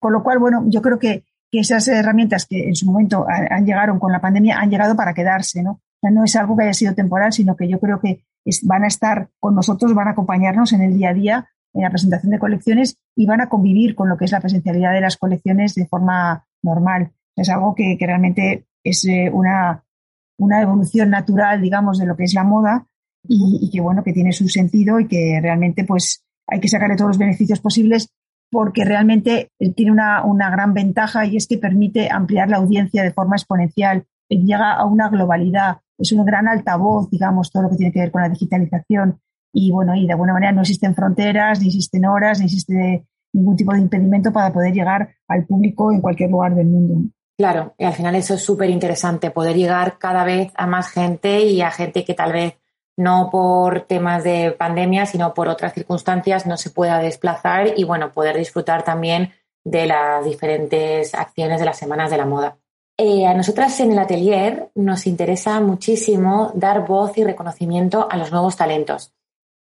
Con 0.00 0.12
lo 0.12 0.22
cual, 0.22 0.38
bueno, 0.38 0.64
yo 0.66 0.82
creo 0.82 0.98
que, 0.98 1.24
esas 1.50 1.88
herramientas 1.88 2.44
que 2.44 2.68
en 2.68 2.74
su 2.74 2.84
momento 2.84 3.24
han, 3.26 3.64
llegado 3.64 3.98
con 3.98 4.12
la 4.12 4.20
pandemia 4.20 4.58
han 4.58 4.68
llegado 4.68 4.94
para 4.94 5.14
quedarse, 5.14 5.62
¿no? 5.62 5.70
O 5.70 5.98
sea, 6.02 6.10
no 6.10 6.22
es 6.22 6.36
algo 6.36 6.54
que 6.54 6.64
haya 6.64 6.74
sido 6.74 6.94
temporal, 6.94 7.32
sino 7.32 7.56
que 7.56 7.66
yo 7.66 7.80
creo 7.80 8.00
que 8.00 8.22
van 8.64 8.84
a 8.84 8.88
estar 8.88 9.30
con 9.40 9.54
nosotros, 9.54 9.94
van 9.94 10.08
a 10.08 10.10
acompañarnos 10.10 10.74
en 10.74 10.82
el 10.82 10.98
día 10.98 11.08
a 11.08 11.14
día 11.14 11.48
en 11.72 11.82
la 11.82 11.90
presentación 11.90 12.32
de 12.32 12.38
colecciones 12.38 12.98
y 13.16 13.26
van 13.26 13.40
a 13.40 13.48
convivir 13.48 13.94
con 13.94 14.08
lo 14.08 14.16
que 14.16 14.24
es 14.24 14.32
la 14.32 14.40
presencialidad 14.40 14.92
de 14.92 15.00
las 15.00 15.16
colecciones 15.16 15.74
de 15.74 15.86
forma 15.86 16.46
normal. 16.62 17.12
Es 17.38 17.48
algo 17.48 17.74
que, 17.74 17.96
realmente 18.00 18.66
es 18.84 19.04
eh, 19.04 19.30
una, 19.32 19.84
una, 20.38 20.62
evolución 20.62 21.10
natural, 21.10 21.60
digamos, 21.60 21.98
de 21.98 22.06
lo 22.06 22.16
que 22.16 22.24
es 22.24 22.34
la 22.34 22.44
moda 22.44 22.86
y, 23.26 23.70
que, 23.70 23.80
bueno, 23.80 24.02
que 24.02 24.12
tiene 24.12 24.32
su 24.32 24.48
sentido 24.48 25.00
y 25.00 25.06
que 25.06 25.38
realmente, 25.40 25.84
pues, 25.84 26.24
hay 26.46 26.60
que 26.60 26.68
sacarle 26.68 26.96
todos 26.96 27.10
los 27.10 27.18
beneficios 27.18 27.60
posibles 27.60 28.08
porque 28.50 28.84
realmente 28.84 29.50
eh, 29.58 29.72
tiene 29.74 29.92
una, 29.92 30.24
una 30.24 30.50
gran 30.50 30.72
ventaja 30.72 31.26
y 31.26 31.36
es 31.36 31.46
que 31.46 31.58
permite 31.58 32.08
ampliar 32.10 32.48
la 32.48 32.56
audiencia 32.56 33.02
de 33.02 33.12
forma 33.12 33.36
exponencial, 33.36 34.06
llega 34.28 34.72
a 34.72 34.84
una 34.84 35.08
globalidad, 35.08 35.78
es 35.98 36.12
un 36.12 36.24
gran 36.24 36.48
altavoz, 36.48 37.10
digamos, 37.10 37.50
todo 37.50 37.64
lo 37.64 37.70
que 37.70 37.76
tiene 37.76 37.92
que 37.92 38.00
ver 38.00 38.10
con 38.10 38.22
la 38.22 38.28
digitalización 38.28 39.20
y 39.52 39.70
bueno, 39.70 39.94
y 39.94 40.06
de 40.06 40.12
alguna 40.12 40.32
manera 40.32 40.52
no 40.52 40.60
existen 40.60 40.94
fronteras, 40.94 41.60
ni 41.60 41.68
existen 41.68 42.04
horas, 42.04 42.38
ni 42.38 42.46
existe 42.46 43.06
ningún 43.32 43.56
tipo 43.56 43.72
de 43.72 43.80
impedimento 43.80 44.32
para 44.32 44.52
poder 44.52 44.72
llegar 44.72 45.14
al 45.26 45.46
público 45.46 45.92
en 45.92 46.00
cualquier 46.00 46.30
lugar 46.30 46.54
del 46.54 46.66
mundo. 46.66 47.10
Claro, 47.38 47.72
y 47.78 47.84
al 47.84 47.94
final 47.94 48.16
eso 48.16 48.34
es 48.34 48.42
súper 48.42 48.68
interesante, 48.68 49.30
poder 49.30 49.54
llegar 49.54 49.98
cada 49.98 50.24
vez 50.24 50.50
a 50.56 50.66
más 50.66 50.90
gente 50.90 51.42
y 51.42 51.62
a 51.62 51.70
gente 51.70 52.04
que 52.04 52.14
tal 52.14 52.32
vez 52.32 52.58
no 52.96 53.28
por 53.30 53.82
temas 53.82 54.24
de 54.24 54.50
pandemia, 54.50 55.06
sino 55.06 55.34
por 55.34 55.46
otras 55.46 55.72
circunstancias 55.72 56.46
no 56.46 56.56
se 56.56 56.70
pueda 56.70 56.98
desplazar 56.98 57.74
y 57.76 57.84
bueno, 57.84 58.10
poder 58.10 58.36
disfrutar 58.36 58.82
también 58.82 59.32
de 59.62 59.86
las 59.86 60.24
diferentes 60.24 61.14
acciones 61.14 61.60
de 61.60 61.66
las 61.66 61.78
semanas 61.78 62.10
de 62.10 62.16
la 62.16 62.26
moda. 62.26 62.58
Eh, 62.96 63.24
a 63.24 63.34
nosotras 63.34 63.78
en 63.78 63.92
el 63.92 64.00
atelier 64.00 64.70
nos 64.74 65.06
interesa 65.06 65.60
muchísimo 65.60 66.50
dar 66.56 66.88
voz 66.88 67.16
y 67.18 67.22
reconocimiento 67.22 68.08
a 68.10 68.16
los 68.16 68.32
nuevos 68.32 68.56
talentos. 68.56 69.12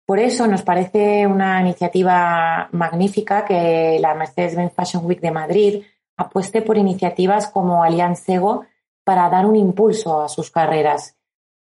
Por 0.07 0.19
eso 0.19 0.47
nos 0.47 0.63
parece 0.63 1.27
una 1.27 1.61
iniciativa 1.61 2.71
magnífica 2.73 3.45
que 3.45 3.99
la 4.01 4.15
Mercedes-Benz 4.15 4.73
Fashion 4.73 5.05
Week 5.05 5.21
de 5.21 5.31
Madrid 5.31 5.83
apueste 6.21 6.61
por 6.63 6.77
iniciativas 6.77 7.49
como 7.49 7.83
Allianz 7.83 8.29
Ego 8.29 8.65
para 9.05 9.29
dar 9.31 9.47
un 9.47 9.57
impulso 9.57 10.21
a 10.21 10.29
sus 10.29 10.51
carreras. 10.51 11.17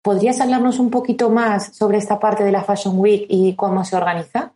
¿Podrías 0.02 0.40
hablarnos 0.40 0.78
un 0.78 0.90
poquito 0.90 1.30
más 1.30 1.76
sobre 1.76 1.98
esta 1.98 2.18
parte 2.18 2.42
de 2.42 2.52
la 2.52 2.64
Fashion 2.64 2.98
Week 2.98 3.26
y 3.28 3.54
cómo 3.54 3.84
se 3.84 3.96
organiza? 3.96 4.54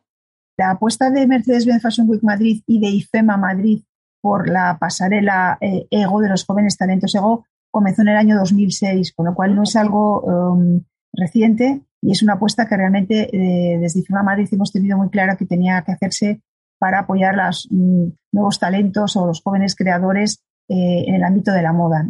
La 0.56 0.70
apuesta 0.72 1.10
de 1.10 1.26
Mercedes-Benz 1.26 1.82
Fashion 1.82 2.08
Week 2.08 2.22
Madrid 2.22 2.62
y 2.66 2.80
de 2.80 2.88
IFEMA 2.88 3.36
Madrid 3.36 3.82
por 4.20 4.48
la 4.48 4.78
pasarela 4.78 5.58
eh, 5.60 5.86
Ego 5.90 6.20
de 6.20 6.28
los 6.28 6.44
jóvenes 6.44 6.76
talentos 6.76 7.14
Ego 7.14 7.46
comenzó 7.70 8.02
en 8.02 8.08
el 8.08 8.16
año 8.16 8.36
2006, 8.36 9.12
con 9.14 9.26
lo 9.26 9.34
cual 9.34 9.54
no 9.54 9.62
es 9.64 9.76
algo 9.76 10.20
um, 10.20 10.80
reciente 11.12 11.82
y 12.00 12.12
es 12.12 12.22
una 12.22 12.34
apuesta 12.34 12.66
que 12.66 12.76
realmente 12.76 13.28
eh, 13.32 13.78
desde 13.78 14.00
IFEMA 14.00 14.22
Madrid 14.22 14.48
hemos 14.50 14.72
tenido 14.72 14.96
muy 14.96 15.10
clara 15.10 15.36
que 15.36 15.46
tenía 15.46 15.82
que 15.82 15.92
hacerse 15.92 16.40
para 16.84 16.98
apoyar 16.98 17.34
los 17.34 17.66
mm, 17.70 18.08
nuevos 18.32 18.58
talentos 18.58 19.16
o 19.16 19.26
los 19.26 19.40
jóvenes 19.40 19.74
creadores 19.74 20.42
eh, 20.68 21.04
en 21.06 21.14
el 21.14 21.24
ámbito 21.24 21.50
de 21.50 21.62
la 21.62 21.72
moda. 21.72 22.06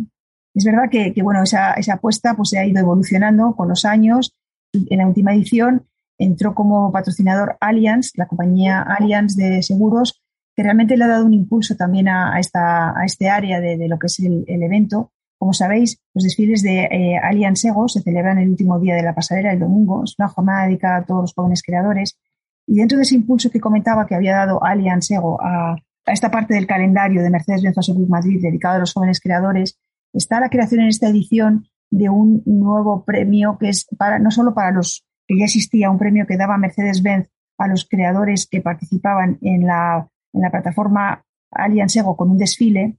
Es 0.53 0.65
verdad 0.65 0.91
que, 0.91 1.15
bueno, 1.23 1.45
esa, 1.45 1.77
apuesta 1.93 2.35
pues, 2.35 2.49
se 2.49 2.59
ha 2.59 2.67
ido 2.67 2.81
evolucionando 2.81 3.55
con 3.55 3.69
los 3.69 3.85
años. 3.85 4.35
En 4.73 4.99
la 4.99 5.07
última 5.07 5.33
edición 5.33 5.87
entró 6.19 6.57
como 6.57 6.91
patrocinador 6.91 7.57
Allianz, 7.61 8.11
la 8.17 8.27
compañía 8.27 8.83
Allianz 8.83 9.37
de 9.37 9.63
seguros, 9.63 10.21
que 10.57 10.65
realmente 10.65 10.97
le 10.97 11.05
ha 11.05 11.09
dado 11.09 11.25
un 11.25 11.35
impulso 11.35 11.77
también 11.77 12.09
a, 12.09 12.41
esta, 12.41 12.99
a 12.99 13.05
este 13.05 13.31
área 13.31 13.61
de, 13.61 13.87
lo 13.87 13.97
que 14.01 14.09
es 14.09 14.19
el, 14.19 14.45
evento. 14.49 15.13
Como 15.39 15.53
sabéis, 15.53 16.01
los 16.15 16.25
desfiles 16.25 16.65
de 16.65 16.83
eh, 16.91 17.17
Allianz 17.23 17.65
Ego 17.65 17.87
se 17.87 18.03
celebran 18.03 18.39
el 18.39 18.49
último 18.49 18.81
día 18.81 18.97
de 18.97 19.05
la 19.05 19.15
pasarela, 19.15 19.53
el 19.53 19.61
domingo. 19.61 20.03
Es 20.03 20.17
una 20.19 20.27
jornada 20.27 20.67
dedicada 20.67 20.97
a 20.97 21.05
todos 21.05 21.21
los 21.21 21.33
jóvenes 21.33 21.63
creadores 21.63 22.19
y 22.67 22.77
dentro 22.77 22.97
de 22.97 23.03
ese 23.03 23.15
impulso 23.15 23.51
que 23.51 23.61
comentaba 23.61 24.07
que 24.07 24.15
había 24.15 24.37
dado 24.37 24.65
Allianz 24.65 25.11
Ego 25.11 25.39
a, 25.43 25.77
esta 26.07 26.31
parte 26.31 26.55
del 26.55 26.67
calendario 26.67 27.23
de 27.23 27.31
Mercedes-Benz 27.31 27.75
Fashion 27.75 28.09
Madrid 28.09 28.41
dedicado 28.43 28.77
a 28.77 28.79
los 28.81 28.93
jóvenes 28.93 29.21
creadores, 29.21 29.79
está 30.13 30.39
la 30.39 30.51
creación 30.51 30.83
en 30.83 30.89
esta 30.89 31.09
edición 31.09 31.67
de 31.91 32.11
un 32.11 32.43
nuevo 32.45 33.05
premio 33.05 33.57
que 33.59 33.71
es 33.71 33.87
para 33.97 34.19
no 34.19 34.31
solo 34.31 34.55
para 34.55 34.71
los 34.71 35.07
que 35.27 35.39
ya 35.39 35.45
existía 35.45 35.91
un 35.91 35.99
premio 35.99 36.27
que 36.27 36.37
daba 36.37 36.59
Mercedes-Benz 36.59 37.29
a 37.57 37.69
los 37.69 37.87
creadores 37.89 38.47
que 38.47 38.61
participaban 38.61 39.39
en 39.41 39.67
la, 39.67 40.09
en 40.33 40.41
la 40.43 40.51
plataforma 40.51 41.25
Allianz 41.51 41.97
Ego 41.97 42.17
con 42.17 42.31
un 42.31 42.37
desfile, 42.37 42.99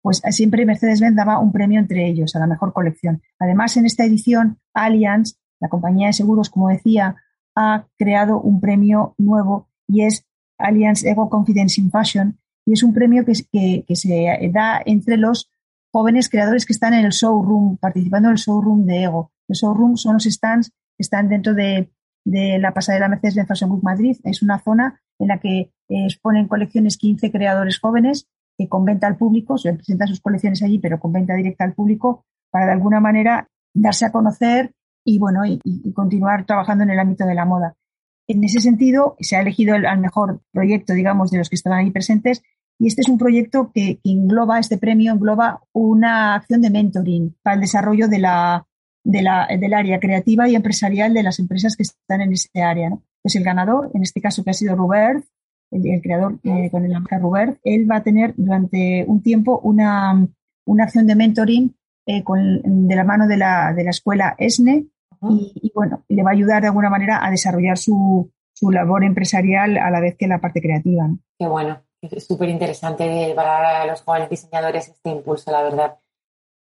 pues 0.00 0.22
siempre 0.30 0.64
Mercedes-Benz 0.64 1.16
daba 1.16 1.40
un 1.40 1.52
premio 1.52 1.80
entre 1.80 2.06
ellos 2.06 2.34
a 2.36 2.38
la 2.38 2.46
mejor 2.46 2.72
colección. 2.72 3.20
Además, 3.38 3.76
en 3.76 3.84
esta 3.84 4.04
edición, 4.04 4.58
Allianz, 4.72 5.38
la 5.60 5.68
compañía 5.68 6.06
de 6.06 6.12
seguros, 6.12 6.48
como 6.48 6.68
decía, 6.68 7.16
ha 7.58 7.88
creado 7.98 8.40
un 8.40 8.60
premio 8.60 9.14
nuevo 9.18 9.68
y 9.88 10.04
es 10.04 10.24
Allianz 10.58 11.04
Ego 11.04 11.28
Confidence 11.28 11.80
in 11.80 11.90
Fashion 11.90 12.38
y 12.64 12.74
es 12.74 12.84
un 12.84 12.94
premio 12.94 13.24
que, 13.24 13.32
que, 13.84 13.96
se 13.96 14.50
da 14.52 14.80
entre 14.84 15.16
los 15.16 15.50
jóvenes 15.92 16.28
creadores 16.28 16.66
que 16.66 16.72
están 16.72 16.94
en 16.94 17.04
el 17.04 17.10
showroom, 17.10 17.78
participando 17.78 18.28
en 18.28 18.32
el 18.32 18.38
showroom 18.38 18.86
de 18.86 19.04
Ego. 19.04 19.32
El 19.48 19.56
showroom 19.56 19.96
son 19.96 20.14
los 20.14 20.24
stands 20.24 20.70
que 20.70 21.02
están 21.02 21.28
dentro 21.28 21.54
de, 21.54 21.90
de 22.24 22.58
la 22.60 22.72
pasarela 22.72 23.08
Mercedes-Benz 23.08 23.48
Fashion 23.48 23.72
Week 23.72 23.82
Madrid. 23.82 24.16
Es 24.22 24.42
una 24.42 24.60
zona 24.60 25.00
en 25.18 25.28
la 25.28 25.38
que 25.38 25.72
exponen 25.88 26.46
colecciones 26.46 26.96
15 26.96 27.32
creadores 27.32 27.80
jóvenes 27.80 28.28
que 28.56 28.68
con 28.68 28.84
venta 28.84 29.06
al 29.06 29.16
público, 29.16 29.56
se 29.56 29.72
presentan 29.72 30.08
sus 30.08 30.20
colecciones 30.20 30.62
allí, 30.62 30.78
pero 30.78 31.00
con 31.00 31.12
venta 31.12 31.34
directa 31.34 31.64
al 31.64 31.74
público, 31.74 32.24
para 32.50 32.66
de 32.66 32.72
alguna 32.72 33.00
manera 33.00 33.48
darse 33.72 34.04
a 34.04 34.12
conocer 34.12 34.74
y 35.08 35.18
bueno, 35.18 35.40
y, 35.46 35.58
continuar 35.94 36.44
trabajando 36.44 36.84
en 36.84 36.90
el 36.90 36.98
ámbito 36.98 37.24
de 37.24 37.34
la 37.34 37.46
moda. 37.46 37.74
En 38.26 38.44
ese 38.44 38.60
sentido, 38.60 39.16
se 39.20 39.36
ha 39.36 39.40
elegido 39.40 39.74
el 39.74 39.86
al 39.86 40.00
mejor 40.00 40.42
proyecto, 40.52 40.92
digamos, 40.92 41.30
de 41.30 41.38
los 41.38 41.48
que 41.48 41.54
estaban 41.54 41.78
ahí 41.78 41.90
presentes, 41.90 42.42
y 42.78 42.88
este 42.88 43.00
es 43.00 43.08
un 43.08 43.16
proyecto 43.16 43.72
que, 43.72 44.00
engloba, 44.04 44.58
este 44.58 44.76
premio 44.76 45.14
engloba 45.14 45.62
una 45.72 46.34
acción 46.34 46.60
de 46.60 46.68
mentoring 46.68 47.34
para 47.42 47.54
el 47.54 47.62
desarrollo 47.62 48.06
de 48.06 48.18
la, 48.18 48.66
de 49.02 49.22
la, 49.22 49.48
del 49.58 49.72
área 49.72 49.98
creativa 49.98 50.46
y 50.46 50.56
empresarial 50.56 51.14
de 51.14 51.22
las 51.22 51.38
empresas 51.38 51.74
que 51.74 51.84
están 51.84 52.20
en 52.20 52.34
ese 52.34 52.62
área. 52.62 52.90
¿no? 52.90 53.02
Pues 53.22 53.34
el 53.34 53.44
ganador, 53.44 53.90
en 53.94 54.02
este 54.02 54.20
caso 54.20 54.44
que 54.44 54.50
ha 54.50 54.52
sido 54.52 54.76
Robert, 54.76 55.24
el, 55.70 56.02
creador 56.02 56.38
eh, 56.44 56.68
con 56.70 56.84
el 56.84 56.92
nombre 56.92 57.18
Robert, 57.18 57.58
él 57.64 57.90
va 57.90 57.96
a 57.96 58.02
tener 58.02 58.34
durante 58.36 59.06
un 59.08 59.22
tiempo 59.22 59.58
una, 59.64 60.28
una 60.66 60.84
acción 60.84 61.06
de 61.06 61.16
mentoring 61.16 61.74
eh, 62.04 62.22
con, 62.22 62.86
de 62.86 62.94
la 62.94 63.04
mano 63.04 63.26
de 63.26 63.38
la, 63.38 63.72
de 63.72 63.84
la 63.84 63.90
escuela 63.90 64.34
ESNE 64.36 64.86
y, 65.22 65.72
bueno, 65.74 66.04
le 66.08 66.22
va 66.22 66.30
a 66.30 66.34
ayudar 66.34 66.62
de 66.62 66.68
alguna 66.68 66.90
manera 66.90 67.24
a 67.24 67.30
desarrollar 67.30 67.78
su, 67.78 68.30
su 68.52 68.70
labor 68.70 69.04
empresarial 69.04 69.76
a 69.78 69.90
la 69.90 70.00
vez 70.00 70.16
que 70.16 70.26
la 70.26 70.40
parte 70.40 70.60
creativa. 70.60 71.08
Qué 71.38 71.46
bueno, 71.46 71.80
es 72.02 72.26
súper 72.26 72.48
interesante 72.48 73.32
para 73.34 73.86
los 73.86 74.02
jóvenes 74.02 74.30
diseñadores 74.30 74.88
este 74.88 75.10
impulso, 75.10 75.50
la 75.50 75.62
verdad. 75.62 75.98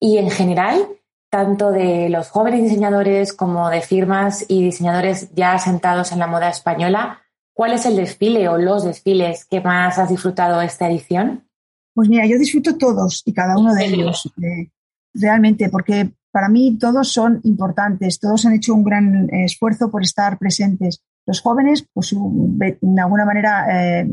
Y 0.01 0.19
en 0.19 0.31
general, 0.31 0.87
tanto 1.31 1.71
de 1.71 2.09
los 2.09 2.29
jóvenes 2.29 2.63
diseñadores 2.63 3.33
como 3.33 3.69
de 3.71 3.81
firmas 3.81 4.45
y 4.49 4.63
diseñadores 4.63 5.35
ya 5.35 5.55
asentados 5.55 6.13
en 6.13 6.19
la 6.19 6.27
moda 6.27 6.49
española, 6.49 7.23
¿cuál 7.53 7.73
es 7.73 7.87
el 7.87 7.97
desfile 7.97 8.49
o 8.49 8.59
los 8.59 8.85
desfiles 8.85 9.45
que 9.45 9.61
más 9.61 9.99
has 9.99 10.09
disfrutado 10.09 10.61
esta 10.61 10.89
edición? 10.89 11.49
Pues 11.95 12.09
mira, 12.09 12.27
yo 12.27 12.39
disfruto 12.39 12.77
todos 12.77 13.23
y 13.25 13.33
cada 13.33 13.57
uno 13.59 13.75
de 13.75 13.87
ellos, 13.87 14.31
eh, 14.43 14.71
realmente, 15.15 15.71
porque 15.71 16.11
para 16.37 16.51
mí 16.51 16.77
todos 16.79 17.15
son 17.15 17.41
importantes, 17.45 18.21
todos 18.21 18.45
han 18.45 18.53
hecho 18.53 18.75
un 18.75 18.85
gran 18.85 19.25
eh, 19.33 19.47
esfuerzo 19.47 19.91
por 19.91 20.03
estar 20.03 20.37
presentes. 20.37 21.03
Los 21.25 21.41
jóvenes, 21.41 21.89
pues 21.95 22.15
de 22.15 23.01
alguna 23.01 23.25
manera, 23.25 23.65
eh, 24.03 24.07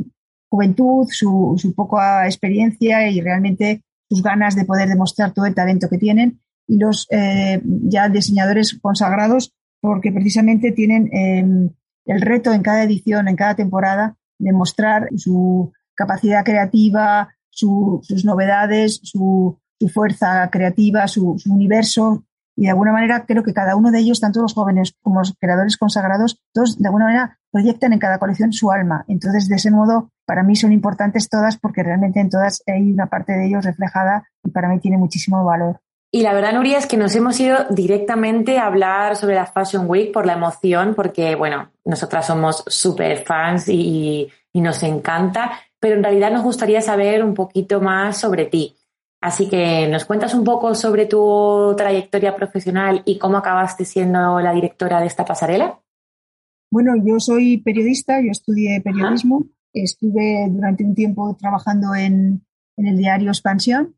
juventud, 0.50 1.06
su, 1.12 1.56
su, 1.58 1.76
poca 1.76 2.26
experiencia 2.26 3.10
y 3.10 3.20
realmente 3.20 3.84
sus 4.10 4.24
ganas 4.24 4.56
de 4.56 4.64
poder 4.64 4.88
demostrar 4.88 5.34
todo 5.34 5.48
el 5.48 5.54
talento 5.54 5.90
que 5.90 5.98
tienen. 5.98 6.40
Y 6.66 6.78
los 6.78 7.08
eh, 7.12 7.62
ya 7.66 8.08
diseñadores 8.08 8.80
consagrados, 8.82 9.54
porque 9.82 10.14
precisamente 10.14 10.72
tienen 10.72 11.10
em, 11.12 11.72
el 12.06 12.22
reto 12.22 12.54
en 12.54 12.62
cada 12.62 12.84
edición, 12.84 13.28
en 13.28 13.36
cada 13.36 13.58
temporada, 13.58 14.16
de 14.40 14.54
mostrar 14.54 15.10
su 15.18 15.74
capacidad 15.94 16.46
creativa, 16.46 17.36
sus 17.50 18.24
novedades, 18.24 19.02
su, 19.04 19.60
su 19.84 19.90
fuerza 19.90 20.50
creativa, 20.50 21.08
su, 21.08 21.36
universo. 21.46 22.24
Y 22.56 22.64
de 22.64 22.70
alguna 22.70 22.94
manera 22.94 23.26
creo 23.26 23.44
que 23.44 23.54
cada 23.54 23.76
uno 23.76 23.92
de 23.92 24.00
ellos, 24.00 24.22
tanto 24.22 24.42
los 24.42 24.54
jóvenes 24.54 24.96
como 25.02 25.20
los 25.20 25.34
creadores 25.40 25.76
consagrados, 25.76 26.40
todos 26.54 26.78
de 26.78 26.88
alguna 26.88 27.06
manera 27.06 27.40
proyectan 27.52 27.94
en 27.94 28.00
cada 28.00 28.20
colección 28.20 28.54
su 28.54 28.72
alma. 28.72 29.04
Entonces, 29.08 29.50
de 29.50 29.56
ese 29.56 29.72
modo, 29.72 30.12
para 30.26 30.44
mí 30.44 30.56
son 30.56 30.72
importantes 30.72 31.30
todas 31.30 31.58
porque 31.58 31.84
realmente 31.84 32.20
en 32.20 32.30
todas 32.30 32.64
hay 32.68 32.92
una 32.92 33.08
parte 33.08 33.34
de 33.34 33.48
ellos 33.48 33.66
reflejada 33.66 34.24
y 34.44 34.52
para 34.52 34.70
mí 34.70 34.80
tiene 34.80 34.98
muchísimo 34.98 35.44
valor. 35.44 35.80
Y 36.12 36.22
la 36.22 36.32
verdad, 36.32 36.54
Nuria, 36.54 36.78
es 36.78 36.86
que 36.86 36.96
nos 36.96 37.16
hemos 37.16 37.40
ido 37.40 37.66
directamente 37.72 38.60
a 38.60 38.68
hablar 38.68 39.16
sobre 39.16 39.34
la 39.34 39.48
Fashion 39.48 39.90
Week 39.90 40.14
por 40.14 40.28
la 40.28 40.34
emoción, 40.34 40.94
porque, 40.94 41.34
bueno, 41.34 41.72
nosotras 41.84 42.28
somos 42.28 42.64
súper 42.68 43.26
fans 43.26 43.68
y, 43.68 44.30
y, 44.54 44.62
nos 44.62 44.84
encanta, 44.84 45.54
pero 45.80 45.96
en 45.96 46.04
realidad 46.04 46.32
nos 46.32 46.44
gustaría 46.44 46.82
saber 46.82 47.24
un 47.24 47.34
poquito 47.34 47.82
más 47.82 48.20
sobre 48.20 48.46
ti. 48.46 48.78
Así 49.24 49.48
que 49.48 49.88
nos 49.88 50.06
cuentas 50.06 50.34
un 50.34 50.44
poco 50.44 50.76
sobre 50.76 51.06
tu 51.06 51.74
trayectoria 51.78 52.36
profesional 52.36 53.04
y 53.06 53.18
cómo 53.18 53.38
acabaste 53.38 53.86
siendo 53.86 54.40
la 54.42 54.54
directora 54.54 55.00
de 55.00 55.08
esta 55.08 55.24
pasarela. 55.24 55.80
Bueno, 56.70 56.94
yo 57.04 57.20
soy 57.20 57.58
periodista, 57.58 58.20
yo 58.22 58.32
estudié 58.32 58.82
periodismo, 58.82 59.46
estuve 59.72 60.48
durante 60.50 60.84
un 60.84 60.94
tiempo 60.94 61.38
trabajando 61.40 61.96
en, 61.96 62.46
en 62.76 62.88
el 62.88 62.98
diario 62.98 63.30
Expansión 63.30 63.96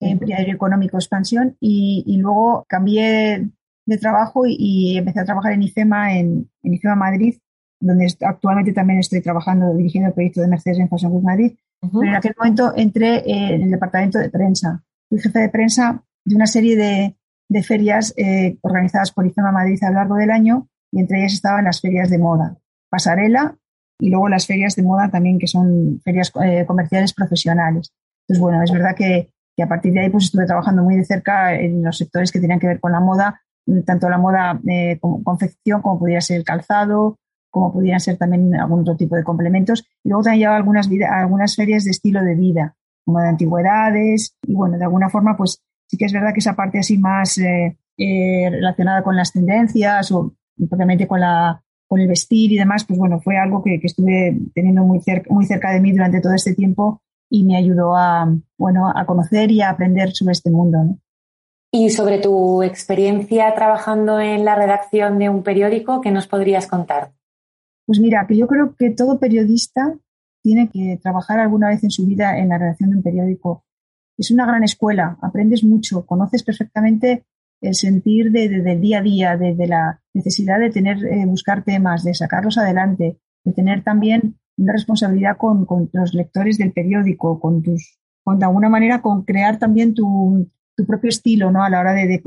en 0.00 0.18
Diario 0.18 0.54
Económico 0.54 0.96
Expansión 0.96 1.56
y, 1.60 2.18
luego 2.18 2.64
cambié 2.68 3.48
de 3.86 3.98
trabajo 3.98 4.44
y, 4.46 4.96
empecé 4.96 5.20
a 5.20 5.24
trabajar 5.24 5.52
en 5.52 5.62
IFEMA, 5.62 6.16
en, 6.16 6.50
IFEMA 6.62 6.94
Madrid, 6.94 7.36
donde 7.80 8.06
actualmente 8.20 8.72
también 8.72 9.00
estoy 9.00 9.20
trabajando 9.22 9.74
dirigiendo 9.74 10.08
el 10.08 10.14
proyecto 10.14 10.40
de 10.40 10.48
Mercedes 10.48 10.78
en 10.78 10.88
Fashion 10.88 11.12
Week 11.12 11.24
Madrid. 11.24 11.56
En 11.82 12.14
aquel 12.14 12.34
momento 12.36 12.72
entré 12.76 13.22
en 13.24 13.62
el 13.62 13.70
departamento 13.70 14.18
de 14.18 14.30
prensa. 14.30 14.82
Fui 15.08 15.20
jefe 15.20 15.38
de 15.38 15.48
prensa 15.48 16.02
de 16.24 16.34
una 16.34 16.46
serie 16.46 16.76
de, 16.76 17.62
ferias 17.62 18.12
eh, 18.16 18.58
organizadas 18.62 19.12
por 19.12 19.26
IFEMA 19.26 19.52
Madrid 19.52 19.82
a 19.82 19.88
lo 19.88 19.94
largo 19.94 20.16
del 20.16 20.30
año 20.30 20.68
y 20.92 21.00
entre 21.00 21.20
ellas 21.20 21.32
estaban 21.32 21.64
las 21.64 21.80
ferias 21.80 22.10
de 22.10 22.18
moda, 22.18 22.58
pasarela 22.90 23.56
y 23.98 24.10
luego 24.10 24.28
las 24.28 24.46
ferias 24.46 24.76
de 24.76 24.82
moda 24.82 25.10
también 25.10 25.38
que 25.38 25.46
son 25.46 26.00
ferias 26.04 26.30
eh, 26.44 26.66
comerciales 26.66 27.14
profesionales. 27.14 27.92
Entonces, 28.22 28.40
bueno, 28.42 28.62
es 28.62 28.70
verdad 28.70 28.94
que 28.94 29.30
a 29.62 29.68
partir 29.68 29.92
de 29.92 30.00
ahí 30.00 30.10
pues 30.10 30.24
estuve 30.24 30.46
trabajando 30.46 30.82
muy 30.82 30.96
de 30.96 31.04
cerca 31.04 31.54
en 31.54 31.82
los 31.82 31.96
sectores 31.96 32.30
que 32.32 32.40
tenían 32.40 32.58
que 32.58 32.68
ver 32.68 32.80
con 32.80 32.92
la 32.92 33.00
moda, 33.00 33.40
tanto 33.84 34.08
la 34.08 34.18
moda 34.18 34.60
eh, 34.66 34.98
como 35.00 35.22
confección 35.22 35.82
como 35.82 35.98
pudiera 35.98 36.20
ser 36.20 36.38
el 36.38 36.44
calzado, 36.44 37.18
como 37.50 37.72
pudieran 37.72 38.00
ser 38.00 38.16
también 38.16 38.54
algún 38.54 38.80
otro 38.80 38.96
tipo 38.96 39.16
de 39.16 39.24
complementos. 39.24 39.84
Y 40.02 40.08
luego 40.08 40.22
también 40.22 40.40
llevaba 40.40 40.58
algunas, 40.58 40.88
algunas 41.10 41.56
ferias 41.56 41.84
de 41.84 41.90
estilo 41.90 42.22
de 42.22 42.34
vida, 42.34 42.76
como 43.04 43.20
de 43.20 43.28
antigüedades. 43.28 44.36
Y 44.46 44.54
bueno, 44.54 44.78
de 44.78 44.84
alguna 44.84 45.08
forma, 45.08 45.36
pues 45.36 45.62
sí 45.86 45.96
que 45.96 46.04
es 46.04 46.12
verdad 46.12 46.32
que 46.32 46.40
esa 46.40 46.56
parte 46.56 46.78
así 46.78 46.98
más 46.98 47.38
eh, 47.38 47.76
eh, 47.96 48.48
relacionada 48.50 49.02
con 49.02 49.16
las 49.16 49.32
tendencias 49.32 50.12
o 50.12 50.34
propiamente 50.68 51.06
con, 51.06 51.20
la, 51.20 51.62
con 51.86 52.00
el 52.00 52.08
vestir 52.08 52.52
y 52.52 52.58
demás, 52.58 52.84
pues 52.84 52.98
bueno, 52.98 53.20
fue 53.20 53.36
algo 53.36 53.62
que, 53.62 53.80
que 53.80 53.86
estuve 53.86 54.36
teniendo 54.54 54.84
muy 54.84 55.00
cerca, 55.00 55.32
muy 55.32 55.46
cerca 55.46 55.70
de 55.72 55.80
mí 55.80 55.92
durante 55.92 56.20
todo 56.20 56.34
este 56.34 56.54
tiempo 56.54 57.02
y 57.30 57.44
me 57.44 57.56
ayudó 57.56 57.96
a, 57.96 58.32
bueno, 58.56 58.90
a 58.94 59.04
conocer 59.06 59.50
y 59.50 59.60
a 59.60 59.70
aprender 59.70 60.12
sobre 60.12 60.32
este 60.32 60.50
mundo. 60.50 60.98
Y 61.70 61.90
sobre 61.90 62.18
tu 62.18 62.62
experiencia 62.62 63.54
trabajando 63.54 64.20
en 64.20 64.44
la 64.44 64.54
redacción 64.54 65.18
de 65.18 65.28
un 65.28 65.42
periódico, 65.42 66.00
¿qué 66.00 66.10
nos 66.10 66.26
podrías 66.26 66.66
contar? 66.66 67.12
Pues 67.88 68.00
mira, 68.00 68.26
que 68.26 68.36
yo 68.36 68.46
creo 68.46 68.76
que 68.76 68.90
todo 68.90 69.18
periodista 69.18 69.94
tiene 70.42 70.68
que 70.68 71.00
trabajar 71.02 71.40
alguna 71.40 71.68
vez 71.68 71.82
en 71.84 71.90
su 71.90 72.04
vida 72.04 72.38
en 72.38 72.50
la 72.50 72.58
redacción 72.58 72.90
de 72.90 72.96
un 72.96 73.02
periódico. 73.02 73.64
Es 74.18 74.30
una 74.30 74.44
gran 74.44 74.62
escuela, 74.62 75.16
aprendes 75.22 75.64
mucho, 75.64 76.04
conoces 76.04 76.42
perfectamente 76.42 77.24
el 77.62 77.74
sentir 77.74 78.30
de, 78.30 78.50
del 78.50 78.82
día 78.82 78.98
a 78.98 79.02
día, 79.02 79.36
de, 79.38 79.66
la 79.66 80.02
necesidad 80.12 80.60
de 80.60 80.68
tener, 80.68 81.02
eh, 81.02 81.24
buscar 81.24 81.64
temas, 81.64 82.04
de 82.04 82.12
sacarlos 82.12 82.58
adelante, 82.58 83.20
de 83.42 83.52
tener 83.54 83.82
también 83.82 84.36
una 84.58 84.74
responsabilidad 84.74 85.38
con, 85.38 85.66
los 85.94 86.12
lectores 86.12 86.58
del 86.58 86.74
periódico, 86.74 87.40
con 87.40 87.62
tus, 87.62 87.98
con 88.22 88.38
de 88.38 88.44
alguna 88.44 88.68
manera 88.68 89.00
con 89.00 89.24
crear 89.24 89.58
también 89.58 89.94
tu, 89.94 90.46
propio 90.86 91.08
estilo, 91.08 91.50
¿no? 91.50 91.64
A 91.64 91.70
la 91.70 91.80
hora 91.80 91.94
de, 91.94 92.22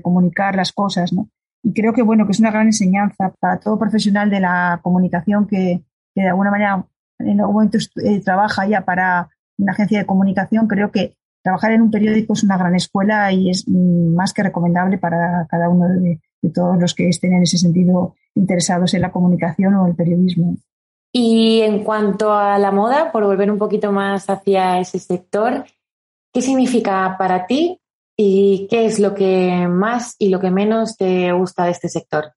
comunicar 0.00 0.56
las 0.56 0.72
cosas, 0.72 1.12
¿no? 1.12 1.28
Y 1.62 1.72
creo 1.72 1.92
que, 1.92 2.02
bueno, 2.02 2.26
que 2.26 2.32
es 2.32 2.40
una 2.40 2.50
gran 2.50 2.66
enseñanza 2.66 3.32
para 3.38 3.58
todo 3.58 3.78
profesional 3.78 4.30
de 4.30 4.40
la 4.40 4.80
comunicación 4.82 5.46
que, 5.46 5.82
de 6.14 6.28
alguna 6.28 6.50
manera 6.50 6.84
en 7.18 7.40
algún 7.40 7.54
momento 7.54 7.78
eh, 8.04 8.20
trabaja 8.20 8.66
ya 8.66 8.84
para 8.84 9.30
una 9.58 9.72
agencia 9.72 10.00
de 10.00 10.06
comunicación. 10.06 10.66
Creo 10.66 10.90
que 10.90 11.16
trabajar 11.42 11.72
en 11.72 11.82
un 11.82 11.90
periódico 11.90 12.32
es 12.32 12.42
una 12.42 12.58
gran 12.58 12.74
escuela 12.74 13.32
y 13.32 13.50
es 13.50 13.64
mm, 13.68 14.14
más 14.14 14.32
que 14.32 14.42
recomendable 14.42 14.98
para 14.98 15.46
cada 15.48 15.68
uno 15.68 15.88
de 15.88 16.18
todos 16.52 16.78
los 16.80 16.94
que 16.94 17.08
estén 17.08 17.34
en 17.34 17.44
ese 17.44 17.58
sentido 17.58 18.14
interesados 18.34 18.94
en 18.94 19.02
la 19.02 19.12
comunicación 19.12 19.74
o 19.74 19.86
el 19.86 19.94
periodismo. 19.94 20.56
Y 21.12 21.60
en 21.60 21.84
cuanto 21.84 22.32
a 22.32 22.58
la 22.58 22.72
moda, 22.72 23.12
por 23.12 23.24
volver 23.24 23.50
un 23.50 23.58
poquito 23.58 23.92
más 23.92 24.30
hacia 24.30 24.80
ese 24.80 24.98
sector, 24.98 25.66
¿qué 26.32 26.40
significa 26.40 27.16
para 27.18 27.46
ti 27.46 27.81
y 28.16 28.66
qué 28.70 28.86
es 28.86 28.98
lo 28.98 29.14
que 29.14 29.66
más 29.68 30.16
y 30.18 30.28
lo 30.28 30.40
que 30.40 30.50
menos 30.50 30.96
te 30.96 31.32
gusta 31.32 31.64
de 31.64 31.70
este 31.70 31.88
sector? 31.88 32.32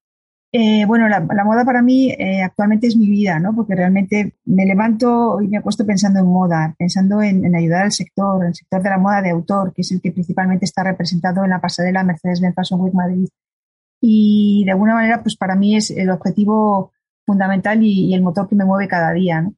Eh, 0.52 0.86
bueno, 0.86 1.06
la, 1.08 1.20
moda 1.20 1.64
para 1.66 1.82
mí 1.82 2.10
eh, 2.12 2.40
actualmente 2.42 2.86
es 2.86 2.96
mi 2.96 3.10
vida, 3.10 3.38
¿no? 3.38 3.54
Porque 3.54 3.74
realmente 3.74 4.36
me 4.46 4.64
levanto 4.64 5.40
y 5.42 5.48
me 5.48 5.58
acuesto 5.58 5.84
pensando 5.84 6.20
en 6.20 6.26
moda, 6.26 6.74
pensando 6.78 7.20
en, 7.20 7.54
ayudar 7.54 7.82
al 7.84 7.92
sector, 7.92 8.44
el 8.44 8.54
sector 8.54 8.82
de 8.82 8.88
la 8.90 8.98
moda 8.98 9.20
de 9.20 9.30
autor, 9.30 9.74
que 9.74 9.82
es 9.82 9.92
el 9.92 10.00
que 10.00 10.12
principalmente 10.12 10.64
está 10.64 10.82
representado 10.82 11.44
en 11.44 11.50
la 11.50 11.60
pasarela 11.60 12.04
Mercedes-Benz 12.04 12.54
Fashion 12.54 12.80
Week 12.80 12.94
Madrid. 12.94 13.28
Y 14.00 14.62
de 14.64 14.70
alguna 14.70 14.94
manera, 14.94 15.22
pues 15.22 15.36
para 15.36 15.56
mí 15.56 15.76
es 15.76 15.90
el 15.90 16.08
objetivo 16.10 16.92
fundamental 17.26 17.82
y, 17.82 18.14
el 18.14 18.22
motor 18.22 18.48
que 18.48 18.54
me 18.54 18.64
mueve 18.64 18.88
cada 18.88 19.12
día. 19.12 19.50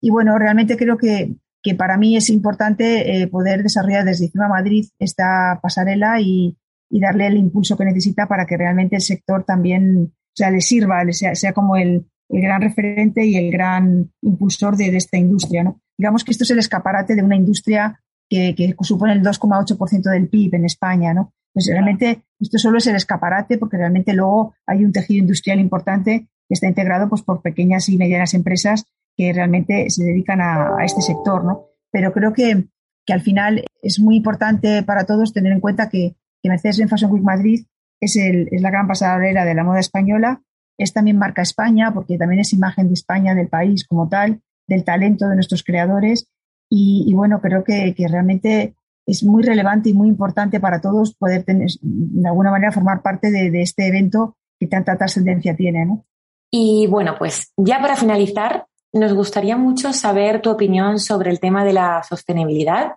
Y 0.00 0.10
bueno, 0.10 0.38
realmente 0.38 0.76
creo 0.76 0.98
que, 0.98 1.34
que 1.64 1.74
para 1.74 1.96
mí 1.96 2.16
es 2.16 2.28
importante 2.28 3.22
eh, 3.22 3.26
poder 3.26 3.62
desarrollar 3.62 4.04
desde 4.04 4.26
IFEMA 4.26 4.48
Madrid 4.48 4.86
esta 4.98 5.58
pasarela 5.62 6.20
y, 6.20 6.58
y, 6.90 7.00
darle 7.00 7.26
el 7.26 7.38
impulso 7.38 7.76
que 7.76 7.86
necesita 7.86 8.28
para 8.28 8.44
que 8.44 8.58
realmente 8.58 8.96
el 8.96 9.02
sector 9.02 9.44
también 9.44 10.12
o 10.12 10.36
sea, 10.36 10.50
le 10.50 10.60
sirva, 10.60 11.02
sea, 11.12 11.34
sea 11.34 11.54
como 11.54 11.76
el, 11.76 12.06
el, 12.28 12.42
gran 12.42 12.60
referente 12.60 13.24
y 13.24 13.36
el 13.36 13.50
gran 13.50 14.12
impulsor 14.20 14.76
de, 14.76 14.90
de, 14.90 14.98
esta 14.98 15.16
industria. 15.16 15.64
¿no? 15.64 15.80
Digamos 15.96 16.22
que 16.22 16.32
esto 16.32 16.44
es 16.44 16.50
el 16.50 16.58
escaparate 16.58 17.14
de 17.14 17.22
una 17.22 17.36
industria 17.36 17.98
que, 18.28 18.54
que 18.54 18.76
supone 18.82 19.14
el 19.14 19.22
2,8% 19.22 20.02
del 20.10 20.28
PIB 20.28 20.56
en 20.56 20.66
España. 20.66 21.14
¿no? 21.14 21.32
Pues 21.52 21.66
realmente 21.66 22.24
esto 22.38 22.58
solo 22.58 22.76
es 22.76 22.86
el 22.88 22.96
escaparate 22.96 23.56
porque 23.56 23.78
realmente 23.78 24.12
luego 24.12 24.54
hay 24.66 24.84
un 24.84 24.92
tejido 24.92 25.20
industrial 25.20 25.60
importante 25.60 26.28
está 26.54 26.66
integrado 26.66 27.08
pues, 27.08 27.22
por 27.22 27.42
pequeñas 27.42 27.88
y 27.88 27.98
medianas 27.98 28.34
empresas 28.34 28.86
que 29.16 29.32
realmente 29.32 29.88
se 29.90 30.04
dedican 30.04 30.40
a, 30.40 30.76
este 30.84 31.00
sector. 31.00 31.44
¿no? 31.44 31.66
Pero 31.90 32.12
creo 32.12 32.32
que, 32.32 32.66
que, 33.06 33.12
al 33.12 33.20
final 33.20 33.64
es 33.82 34.00
muy 34.00 34.16
importante 34.16 34.82
para 34.82 35.04
todos 35.04 35.32
tener 35.32 35.52
en 35.52 35.60
cuenta 35.60 35.88
que, 35.88 36.16
que 36.42 36.48
Mercedes-Benz 36.48 36.90
Fashion 36.90 37.12
Week 37.12 37.22
Madrid 37.22 37.64
es, 38.00 38.16
el, 38.16 38.48
es 38.50 38.60
la 38.60 38.70
gran 38.70 38.86
pasarela 38.86 39.44
de 39.44 39.54
la 39.54 39.64
moda 39.64 39.80
española, 39.80 40.42
es 40.78 40.92
también 40.92 41.18
marca 41.18 41.42
España, 41.42 41.92
porque 41.94 42.18
también 42.18 42.40
es 42.40 42.52
imagen 42.52 42.88
de 42.88 42.94
España, 42.94 43.34
del 43.34 43.48
país 43.48 43.86
como 43.86 44.08
tal, 44.08 44.40
del 44.66 44.84
talento 44.84 45.28
de 45.28 45.36
nuestros 45.36 45.62
creadores. 45.62 46.28
Y, 46.68 47.12
bueno, 47.14 47.40
creo 47.40 47.62
que, 47.62 47.94
que, 47.94 48.08
realmente 48.08 48.74
es 49.06 49.22
muy 49.22 49.44
relevante 49.44 49.90
y 49.90 49.94
muy 49.94 50.08
importante 50.08 50.58
para 50.58 50.80
todos 50.80 51.14
poder 51.14 51.44
tener, 51.44 51.68
de 51.80 52.28
alguna 52.28 52.50
manera, 52.50 52.72
formar 52.72 53.02
parte 53.02 53.30
de, 53.30 53.50
de 53.50 53.62
este 53.62 53.86
evento 53.86 54.36
que 54.58 54.66
tanta 54.66 54.96
trascendencia 54.96 55.54
tiene. 55.54 55.86
¿no? 55.86 56.04
Y 56.50 56.86
bueno, 56.88 57.16
pues 57.18 57.52
ya 57.56 57.80
para 57.80 57.96
finalizar, 57.96 58.66
nos 58.94 59.12
gustaría 59.12 59.56
mucho 59.56 59.92
saber 59.92 60.40
tu 60.40 60.50
opinión 60.50 60.98
sobre 60.98 61.30
el 61.30 61.40
tema 61.40 61.64
de 61.64 61.72
la 61.72 62.02
sostenibilidad, 62.04 62.92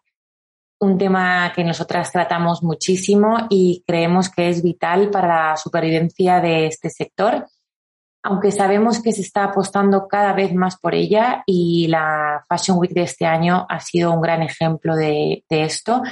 un 0.80 0.98
tema 0.98 1.52
que 1.56 1.64
nosotras 1.64 2.12
tratamos 2.12 2.62
muchísimo 2.62 3.48
y 3.50 3.84
creemos 3.86 4.30
que 4.30 4.50
es 4.50 4.62
vital 4.62 5.10
para 5.10 5.50
la 5.50 5.58
supervivencia 5.58 6.40
de 6.40 6.68
este 6.68 6.92
sector, 6.92 7.48
aunque 8.24 8.52
sabemos 8.52 9.02
que 9.02 9.12
se 9.12 9.22
está 9.22 9.46
apostando 9.46 10.08
cada 10.08 10.34
vez 10.34 10.54
más 10.54 10.78
por 10.78 10.94
ella 10.94 11.44
y 11.48 11.88
la 11.88 12.46
Fashion 12.48 12.78
Week 12.78 12.92
de 12.92 13.04
este 13.04 13.26
año 13.26 13.66
ha 13.68 13.80
sido 13.80 14.12
un 14.14 14.22
gran 14.22 14.44
ejemplo 14.44 14.96
de, 14.96 15.44
esto. 15.50 16.04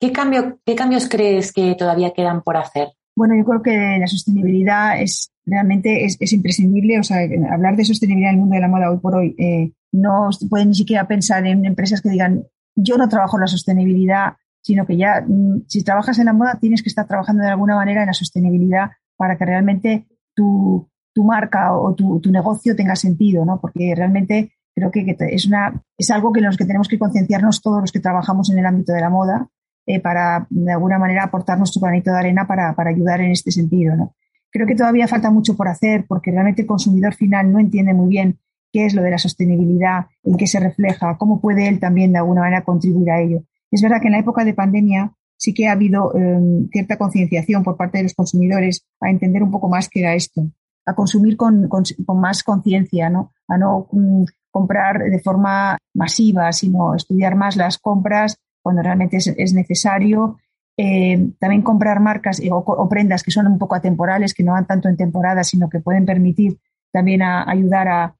¿Qué, 0.00 0.10
cambio, 0.10 0.58
¿Qué 0.66 0.74
cambios 0.74 1.08
crees 1.08 1.52
que 1.52 1.76
todavía 1.76 2.12
quedan 2.12 2.42
por 2.42 2.56
hacer? 2.56 2.97
Bueno, 3.18 3.34
yo 3.34 3.44
creo 3.44 3.62
que 3.62 3.98
la 3.98 4.06
sostenibilidad 4.06 5.02
es 5.02 5.32
realmente 5.44 6.04
es, 6.04 6.32
imprescindible. 6.32 7.00
O 7.00 7.02
sea, 7.02 7.18
hablar 7.52 7.74
de 7.74 7.84
sostenibilidad 7.84 8.30
en 8.30 8.36
el 8.36 8.40
mundo 8.42 8.54
de 8.54 8.60
la 8.60 8.68
moda 8.68 8.92
hoy 8.92 8.98
por 8.98 9.16
hoy 9.16 9.34
eh, 9.36 9.72
no 9.90 10.30
se 10.30 10.46
puede 10.46 10.66
ni 10.66 10.74
siquiera 10.74 11.08
pensar 11.08 11.44
en 11.44 11.64
empresas 11.64 12.00
que 12.00 12.10
digan 12.10 12.44
yo 12.76 12.96
no 12.96 13.08
trabajo 13.08 13.36
en 13.36 13.40
la 13.40 13.48
sostenibilidad, 13.48 14.34
sino 14.62 14.86
que 14.86 14.96
ya 14.96 15.24
mm, 15.26 15.64
si 15.66 15.82
trabajas 15.82 16.20
en 16.20 16.26
la 16.26 16.32
moda 16.32 16.60
tienes 16.60 16.80
que 16.80 16.90
estar 16.90 17.08
trabajando 17.08 17.42
de 17.42 17.48
alguna 17.48 17.74
manera 17.74 18.02
en 18.02 18.06
la 18.06 18.12
sostenibilidad 18.12 18.92
para 19.16 19.36
que 19.36 19.46
realmente 19.46 20.06
tu, 20.32 20.88
tu 21.12 21.24
marca 21.24 21.76
o 21.76 21.96
tu, 21.96 22.20
tu, 22.20 22.30
negocio 22.30 22.76
tenga 22.76 22.94
sentido, 22.94 23.44
¿no? 23.44 23.60
Porque 23.60 23.94
realmente 23.96 24.52
creo 24.76 24.92
que, 24.92 25.16
es, 25.32 25.44
una, 25.44 25.82
es 25.96 26.08
algo 26.12 26.32
que 26.32 26.38
en 26.38 26.46
los 26.46 26.56
que 26.56 26.66
tenemos 26.66 26.86
que 26.86 27.00
concienciarnos 27.00 27.62
todos 27.62 27.80
los 27.80 27.90
que 27.90 27.98
trabajamos 27.98 28.48
en 28.50 28.60
el 28.60 28.66
ámbito 28.66 28.92
de 28.92 29.00
la 29.00 29.10
moda 29.10 29.48
eh, 29.90 30.00
para, 30.00 30.46
de 30.50 30.70
alguna 30.70 30.98
manera, 30.98 31.24
aportar 31.24 31.56
nuestro 31.56 31.80
granito 31.80 32.10
de 32.10 32.18
arena 32.18 32.46
para, 32.46 32.74
para 32.74 32.90
ayudar 32.90 33.22
en 33.22 33.30
este 33.30 33.50
sentido. 33.50 33.96
¿no? 33.96 34.14
Creo 34.50 34.66
que 34.66 34.74
todavía 34.74 35.08
falta 35.08 35.30
mucho 35.30 35.56
por 35.56 35.66
hacer 35.66 36.04
porque 36.06 36.30
realmente 36.30 36.60
el 36.60 36.68
consumidor 36.68 37.14
final 37.14 37.50
no 37.50 37.58
entiende 37.58 37.94
muy 37.94 38.10
bien 38.10 38.38
qué 38.70 38.84
es 38.84 38.92
lo 38.92 39.00
de 39.00 39.12
la 39.12 39.16
sostenibilidad, 39.16 40.04
en 40.24 40.36
qué 40.36 40.46
se 40.46 40.60
refleja, 40.60 41.16
cómo 41.16 41.40
puede 41.40 41.68
él 41.68 41.80
también 41.80 42.12
de 42.12 42.18
alguna 42.18 42.42
manera 42.42 42.64
contribuir 42.64 43.10
a 43.10 43.22
ello. 43.22 43.44
Es 43.70 43.80
verdad 43.80 44.02
que 44.02 44.08
en 44.08 44.12
la 44.12 44.18
época 44.18 44.44
de 44.44 44.52
pandemia 44.52 45.10
sí 45.38 45.54
que 45.54 45.68
ha 45.68 45.72
habido 45.72 46.14
em, 46.14 46.68
cierta 46.68 46.98
concienciación 46.98 47.64
por 47.64 47.78
parte 47.78 47.96
de 47.96 48.04
los 48.04 48.14
consumidores 48.14 48.84
a 49.00 49.08
entender 49.08 49.42
un 49.42 49.50
poco 49.50 49.70
más 49.70 49.88
qué 49.88 50.00
era 50.00 50.12
esto, 50.12 50.50
a 50.84 50.94
consumir 50.94 51.38
con, 51.38 51.66
más 52.14 52.42
conciencia, 52.42 53.08
¿no? 53.08 53.32
a 53.48 53.56
no 53.56 53.88
mm, 53.90 54.24
comprar 54.50 54.98
de 54.98 55.18
forma 55.20 55.78
masiva, 55.94 56.52
sino 56.52 56.94
estudiar 56.94 57.36
más 57.36 57.56
las 57.56 57.78
compras 57.78 58.36
cuando 58.68 58.82
realmente 58.82 59.16
es, 59.16 59.54
necesario. 59.54 60.36
Eh, 60.76 61.30
también 61.40 61.62
comprar 61.62 62.00
marcas 62.00 62.38
o, 62.50 62.86
prendas 62.86 63.22
que 63.22 63.30
son 63.30 63.46
un 63.46 63.58
poco 63.58 63.76
atemporales, 63.76 64.34
que 64.34 64.44
no 64.44 64.52
van 64.52 64.66
tanto 64.66 64.90
en 64.90 64.98
temporada, 64.98 65.42
sino 65.42 65.70
que 65.70 65.80
pueden 65.80 66.04
permitir 66.04 66.58
también 66.92 67.22
ayudar 67.22 67.88
a, 67.88 68.14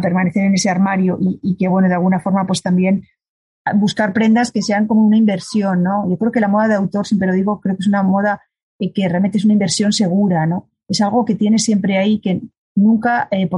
permanecer 0.00 0.46
en 0.46 0.54
ese 0.54 0.70
armario 0.70 1.18
y, 1.20 1.54
que, 1.56 1.68
bueno, 1.68 1.86
de 1.86 1.94
alguna 1.94 2.18
forma, 2.18 2.46
pues 2.46 2.62
también 2.62 3.04
buscar 3.74 4.14
prendas 4.14 4.50
que 4.50 4.62
sean 4.62 4.86
como 4.86 5.06
una 5.06 5.18
inversión, 5.18 5.82
¿no? 5.82 6.08
Yo 6.08 6.16
creo 6.16 6.32
que 6.32 6.40
la 6.40 6.48
moda 6.48 6.66
de 6.66 6.76
autor, 6.76 7.06
siempre 7.06 7.28
lo 7.28 7.34
digo, 7.34 7.60
creo 7.60 7.76
que 7.76 7.82
es 7.82 7.88
una 7.88 8.02
moda 8.02 8.40
que 8.78 9.08
realmente 9.08 9.36
es 9.36 9.44
una 9.44 9.52
inversión 9.52 9.92
segura, 9.92 10.46
¿no? 10.46 10.70
Es 10.88 11.02
algo 11.02 11.26
que 11.26 11.34
tienes 11.34 11.62
siempre 11.62 11.98
ahí, 11.98 12.20
que 12.20 12.40
nunca, 12.74 13.28
eh, 13.30 13.48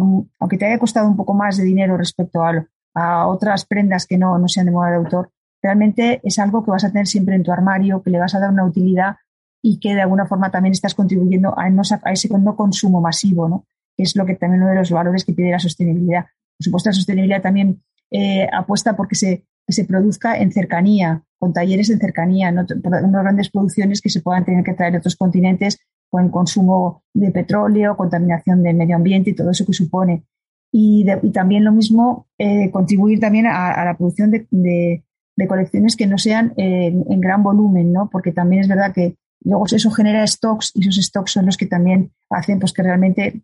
aunque 0.41 0.59
te 0.59 0.67
haya 0.67 0.81
costado 0.81 1.09
un 1.09 1.17
poco 1.17 1.35
más 1.35 1.57
de 1.57 1.65
dinero 1.65 1.97
respecto 1.97 2.43
a, 2.43 2.67
a 2.95 3.27
otras 3.29 3.65
prendas 3.65 4.07
que 4.07 4.19
no, 4.19 4.37
no 4.39 4.49
sean 4.49 4.67
de 4.67 4.73
moda 4.73 4.91
de 4.91 4.97
autor, 4.97 5.31
realmente 5.63 6.21
es 6.25 6.39
algo 6.39 6.65
que 6.65 6.71
vas 6.71 6.85
a 6.85 6.91
tener 6.91 7.07
siempre 7.07 7.37
en 7.37 7.43
tu 7.43 7.53
armario, 7.53 8.03
que 8.03 8.11
le 8.11 8.19
vas 8.19 8.35
a 8.35 8.41
dar 8.41 8.51
una 8.51 8.65
utilidad 8.65 9.17
y 9.63 9.79
que 9.79 9.95
de 9.95 10.03
alguna 10.03 10.27
forma 10.27 10.51
también 10.51 10.73
estás 10.73 10.95
contribuyendo 10.95 11.57
a, 11.57 11.71
no, 11.71 11.83
a 12.03 12.13
ese 12.13 12.29
no 12.29 12.57
consumo 12.57 13.01
masivo, 13.01 13.49
¿no? 13.49 13.67
que 13.97 14.03
es 14.03 14.17
lo 14.17 14.27
que 14.27 14.35
también 14.35 14.63
uno 14.63 14.73
de 14.73 14.79
los 14.79 14.91
valores 14.91 15.25
que 15.25 15.33
pide 15.33 15.51
la 15.51 15.59
sostenibilidad. 15.59 16.25
Por 16.59 16.65
supuesto, 16.65 16.91
la 16.91 16.95
sostenibilidad 16.95 17.43
también 17.43 17.83
eh, 18.11 18.49
apuesta 18.53 18.97
porque 18.97 19.15
se, 19.15 19.45
que 19.67 19.73
se 19.73 19.85
produzca 19.85 20.39
en 20.39 20.53
cercanía, 20.53 21.23
con 21.39 21.53
talleres 21.53 21.91
en 21.91 21.99
cercanía, 21.99 22.51
no 22.51 22.65
unas 22.83 23.23
grandes 23.23 23.51
producciones 23.51 24.01
que 24.01 24.11
se 24.11 24.21
puedan 24.21 24.45
tener 24.45 24.65
que 24.65 24.75
traer 24.75 24.93
de 24.93 24.99
otros 24.99 25.17
continentes 25.17 25.79
con 26.11 26.29
consumo 26.29 27.03
de 27.15 27.31
petróleo, 27.31 27.97
contaminación 27.97 28.63
del 28.63 28.77
medio 28.77 28.97
ambiente 28.97 29.31
y 29.31 29.35
todo 29.35 29.51
eso 29.51 29.65
que 29.65 29.73
supone. 29.73 30.25
Y, 30.71 31.07
también 31.33 31.65
lo 31.65 31.73
mismo, 31.73 32.27
eh, 32.39 32.71
contribuir 32.71 33.21
también 33.21 33.47
a, 33.47 33.85
la 33.85 33.97
producción 33.97 34.31
de, 34.31 35.05
colecciones 35.49 35.97
que 35.97 36.07
no 36.07 36.19
sean 36.19 36.53
en, 36.57 37.21
gran 37.21 37.43
volumen, 37.43 37.93
¿no? 37.93 38.09
Porque 38.11 38.33
también 38.33 38.63
es 38.63 38.69
verdad 38.69 38.93
que 38.93 39.17
luego 39.41 39.67
eso 39.67 39.91
genera 39.91 40.27
stocks 40.27 40.73
y 40.75 40.89
esos 40.89 41.05
stocks 41.05 41.33
son 41.33 41.47
los 41.47 41.57
que 41.57 41.67
también 41.67 42.13
hacen 42.31 42.59
pues, 42.59 42.73
que 42.73 42.83
realmente 42.83 43.43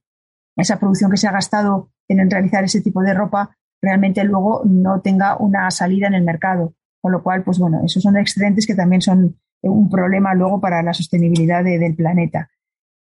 esa 0.57 0.79
producción 0.79 1.11
que 1.11 1.17
se 1.17 1.27
ha 1.27 1.33
gastado 1.33 1.91
en 2.09 2.31
realizar 2.31 2.65
ese 2.65 2.81
tipo 2.81 3.03
de 3.03 3.15
ropa 3.15 3.57
realmente 3.81 4.25
luego 4.25 4.63
no 4.65 5.01
tenga 5.01 5.37
una 5.37 5.71
salida 5.71 6.07
en 6.07 6.15
el 6.15 6.25
mercado. 6.25 6.75
Con 7.01 7.13
lo 7.13 7.23
cual, 7.23 7.45
pues 7.45 7.59
bueno, 7.59 7.81
esos 7.85 8.03
son 8.03 8.17
excedentes 8.17 8.67
que 8.67 8.75
también 8.75 9.01
son 9.01 9.39
un 9.63 9.89
problema 9.89 10.35
luego 10.35 10.61
para 10.61 10.83
la 10.83 10.93
sostenibilidad 10.93 11.63
del 11.63 11.95
planeta. 11.95 12.51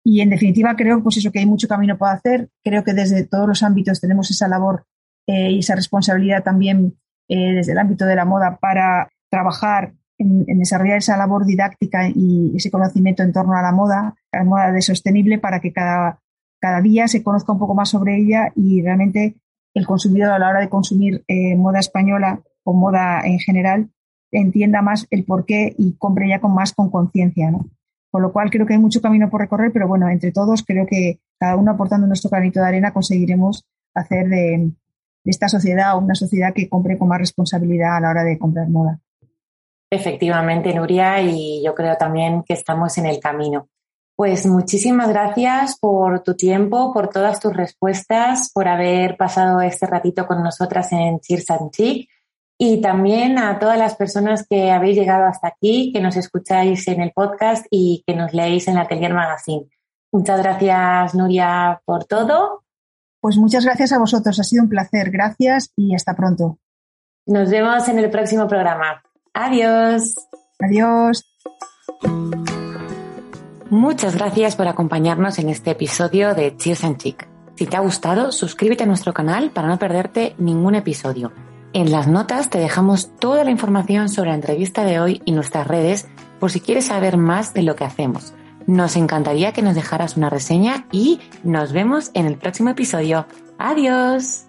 Y 0.04 0.20
en 0.20 0.30
definitiva, 0.30 0.76
creo 0.76 1.02
pues 1.02 1.16
eso, 1.16 1.30
que 1.30 1.40
hay 1.40 1.46
mucho 1.46 1.68
camino 1.68 1.98
por 1.98 2.08
hacer. 2.08 2.48
Creo 2.64 2.84
que 2.84 2.94
desde 2.94 3.24
todos 3.24 3.48
los 3.48 3.62
ámbitos 3.62 4.00
tenemos 4.00 4.30
esa 4.30 4.48
labor 4.48 4.86
eh, 5.26 5.50
y 5.52 5.58
esa 5.58 5.74
responsabilidad 5.74 6.42
también 6.42 6.99
eh, 7.30 7.54
desde 7.54 7.72
el 7.72 7.78
ámbito 7.78 8.06
de 8.06 8.16
la 8.16 8.24
moda 8.24 8.58
para 8.60 9.08
trabajar 9.30 9.92
en, 10.18 10.44
desarrollar 10.58 10.98
esa 10.98 11.16
labor 11.16 11.46
didáctica 11.46 12.08
y 12.08 12.52
ese 12.56 12.72
conocimiento 12.72 13.22
en 13.22 13.32
torno 13.32 13.54
a 13.54 13.62
la 13.62 13.70
moda, 13.70 14.16
a 14.32 14.36
la 14.36 14.44
moda 14.44 14.72
de 14.72 14.82
sostenible, 14.82 15.38
para 15.38 15.60
que 15.60 15.72
cada, 15.72 16.18
cada 16.60 16.80
día 16.80 17.06
se 17.06 17.22
conozca 17.22 17.52
un 17.52 17.60
poco 17.60 17.76
más 17.76 17.88
sobre 17.88 18.16
ella 18.16 18.50
y 18.56 18.82
realmente 18.82 19.36
el 19.74 19.86
consumidor 19.86 20.32
a 20.32 20.40
la 20.40 20.48
hora 20.48 20.58
de 20.58 20.68
consumir 20.68 21.22
eh, 21.28 21.54
moda 21.54 21.78
española 21.78 22.40
o 22.64 22.72
moda 22.72 23.20
en 23.22 23.38
general 23.38 23.90
entienda 24.32 24.82
más 24.82 25.06
el 25.10 25.24
porqué 25.24 25.72
y 25.78 25.92
compre 25.98 26.28
ya 26.28 26.40
con 26.40 26.52
más 26.52 26.72
con 26.72 26.90
conciencia, 26.90 27.52
¿no? 27.52 27.66
Con 28.10 28.22
lo 28.22 28.32
cual 28.32 28.50
creo 28.50 28.66
que 28.66 28.74
hay 28.74 28.80
mucho 28.80 29.00
camino 29.00 29.30
por 29.30 29.40
recorrer, 29.40 29.70
pero 29.72 29.86
bueno, 29.86 30.08
entre 30.08 30.32
todos 30.32 30.64
creo 30.64 30.84
que 30.84 31.20
cada 31.38 31.54
uno 31.54 31.70
aportando 31.70 32.08
nuestro 32.08 32.28
granito 32.28 32.58
de 32.58 32.66
arena 32.66 32.92
conseguiremos 32.92 33.68
hacer 33.94 34.28
de, 34.28 34.72
esta 35.24 35.48
sociedad 35.48 35.96
una 35.98 36.14
sociedad 36.14 36.52
que 36.54 36.68
compre 36.68 36.98
con 36.98 37.08
más 37.08 37.18
responsabilidad 37.18 37.96
a 37.96 38.00
la 38.00 38.10
hora 38.10 38.24
de 38.24 38.38
comprar 38.38 38.68
moda. 38.68 39.00
Efectivamente, 39.92 40.72
Nuria, 40.72 41.20
y 41.20 41.62
yo 41.64 41.74
creo 41.74 41.96
también 41.96 42.44
que 42.44 42.54
estamos 42.54 42.96
en 42.98 43.06
el 43.06 43.18
camino. 43.18 43.68
Pues 44.16 44.46
muchísimas 44.46 45.08
gracias 45.08 45.78
por 45.78 46.22
tu 46.22 46.34
tiempo, 46.34 46.92
por 46.92 47.08
todas 47.08 47.40
tus 47.40 47.54
respuestas, 47.54 48.50
por 48.52 48.68
haber 48.68 49.16
pasado 49.16 49.60
este 49.62 49.86
ratito 49.86 50.26
con 50.26 50.42
nosotras 50.42 50.92
en 50.92 51.20
Cheers 51.20 51.50
and 51.50 51.70
Chic 51.70 52.08
y 52.62 52.82
también 52.82 53.38
a 53.38 53.58
todas 53.58 53.78
las 53.78 53.96
personas 53.96 54.46
que 54.46 54.70
habéis 54.70 54.98
llegado 54.98 55.24
hasta 55.24 55.48
aquí, 55.48 55.90
que 55.94 56.02
nos 56.02 56.16
escucháis 56.16 56.86
en 56.88 57.00
el 57.00 57.12
podcast 57.12 57.66
y 57.70 58.04
que 58.06 58.14
nos 58.14 58.34
leéis 58.34 58.68
en 58.68 58.74
la 58.74 58.82
Atelier 58.82 59.14
Magazine. 59.14 59.66
Muchas 60.12 60.42
gracias, 60.42 61.14
Nuria, 61.14 61.80
por 61.86 62.04
todo. 62.04 62.64
Pues 63.20 63.36
muchas 63.36 63.64
gracias 63.64 63.92
a 63.92 63.98
vosotros, 63.98 64.40
ha 64.40 64.44
sido 64.44 64.62
un 64.62 64.68
placer. 64.68 65.10
Gracias 65.10 65.72
y 65.76 65.94
hasta 65.94 66.14
pronto. 66.14 66.58
Nos 67.26 67.50
vemos 67.50 67.86
en 67.88 67.98
el 67.98 68.10
próximo 68.10 68.48
programa. 68.48 69.02
Adiós. 69.34 70.14
Adiós. 70.58 71.24
Muchas 73.68 74.16
gracias 74.16 74.56
por 74.56 74.66
acompañarnos 74.66 75.38
en 75.38 75.48
este 75.48 75.70
episodio 75.70 76.34
de 76.34 76.56
Cheers 76.56 76.84
and 76.84 76.96
Chic. 76.96 77.28
Si 77.54 77.66
te 77.66 77.76
ha 77.76 77.80
gustado, 77.80 78.32
suscríbete 78.32 78.84
a 78.84 78.86
nuestro 78.86 79.12
canal 79.12 79.50
para 79.50 79.68
no 79.68 79.78
perderte 79.78 80.34
ningún 80.38 80.74
episodio. 80.74 81.30
En 81.72 81.92
las 81.92 82.08
notas 82.08 82.50
te 82.50 82.58
dejamos 82.58 83.16
toda 83.18 83.44
la 83.44 83.50
información 83.50 84.08
sobre 84.08 84.30
la 84.30 84.36
entrevista 84.36 84.84
de 84.84 84.98
hoy 84.98 85.22
y 85.24 85.32
nuestras 85.32 85.68
redes 85.68 86.08
por 86.40 86.50
si 86.50 86.60
quieres 86.60 86.86
saber 86.86 87.16
más 87.16 87.54
de 87.54 87.62
lo 87.62 87.76
que 87.76 87.84
hacemos. 87.84 88.34
Nos 88.66 88.96
encantaría 88.96 89.52
que 89.52 89.62
nos 89.62 89.74
dejaras 89.74 90.16
una 90.16 90.30
reseña 90.30 90.86
y 90.92 91.20
nos 91.42 91.72
vemos 91.72 92.10
en 92.14 92.26
el 92.26 92.36
próximo 92.36 92.70
episodio. 92.70 93.26
Adiós. 93.58 94.46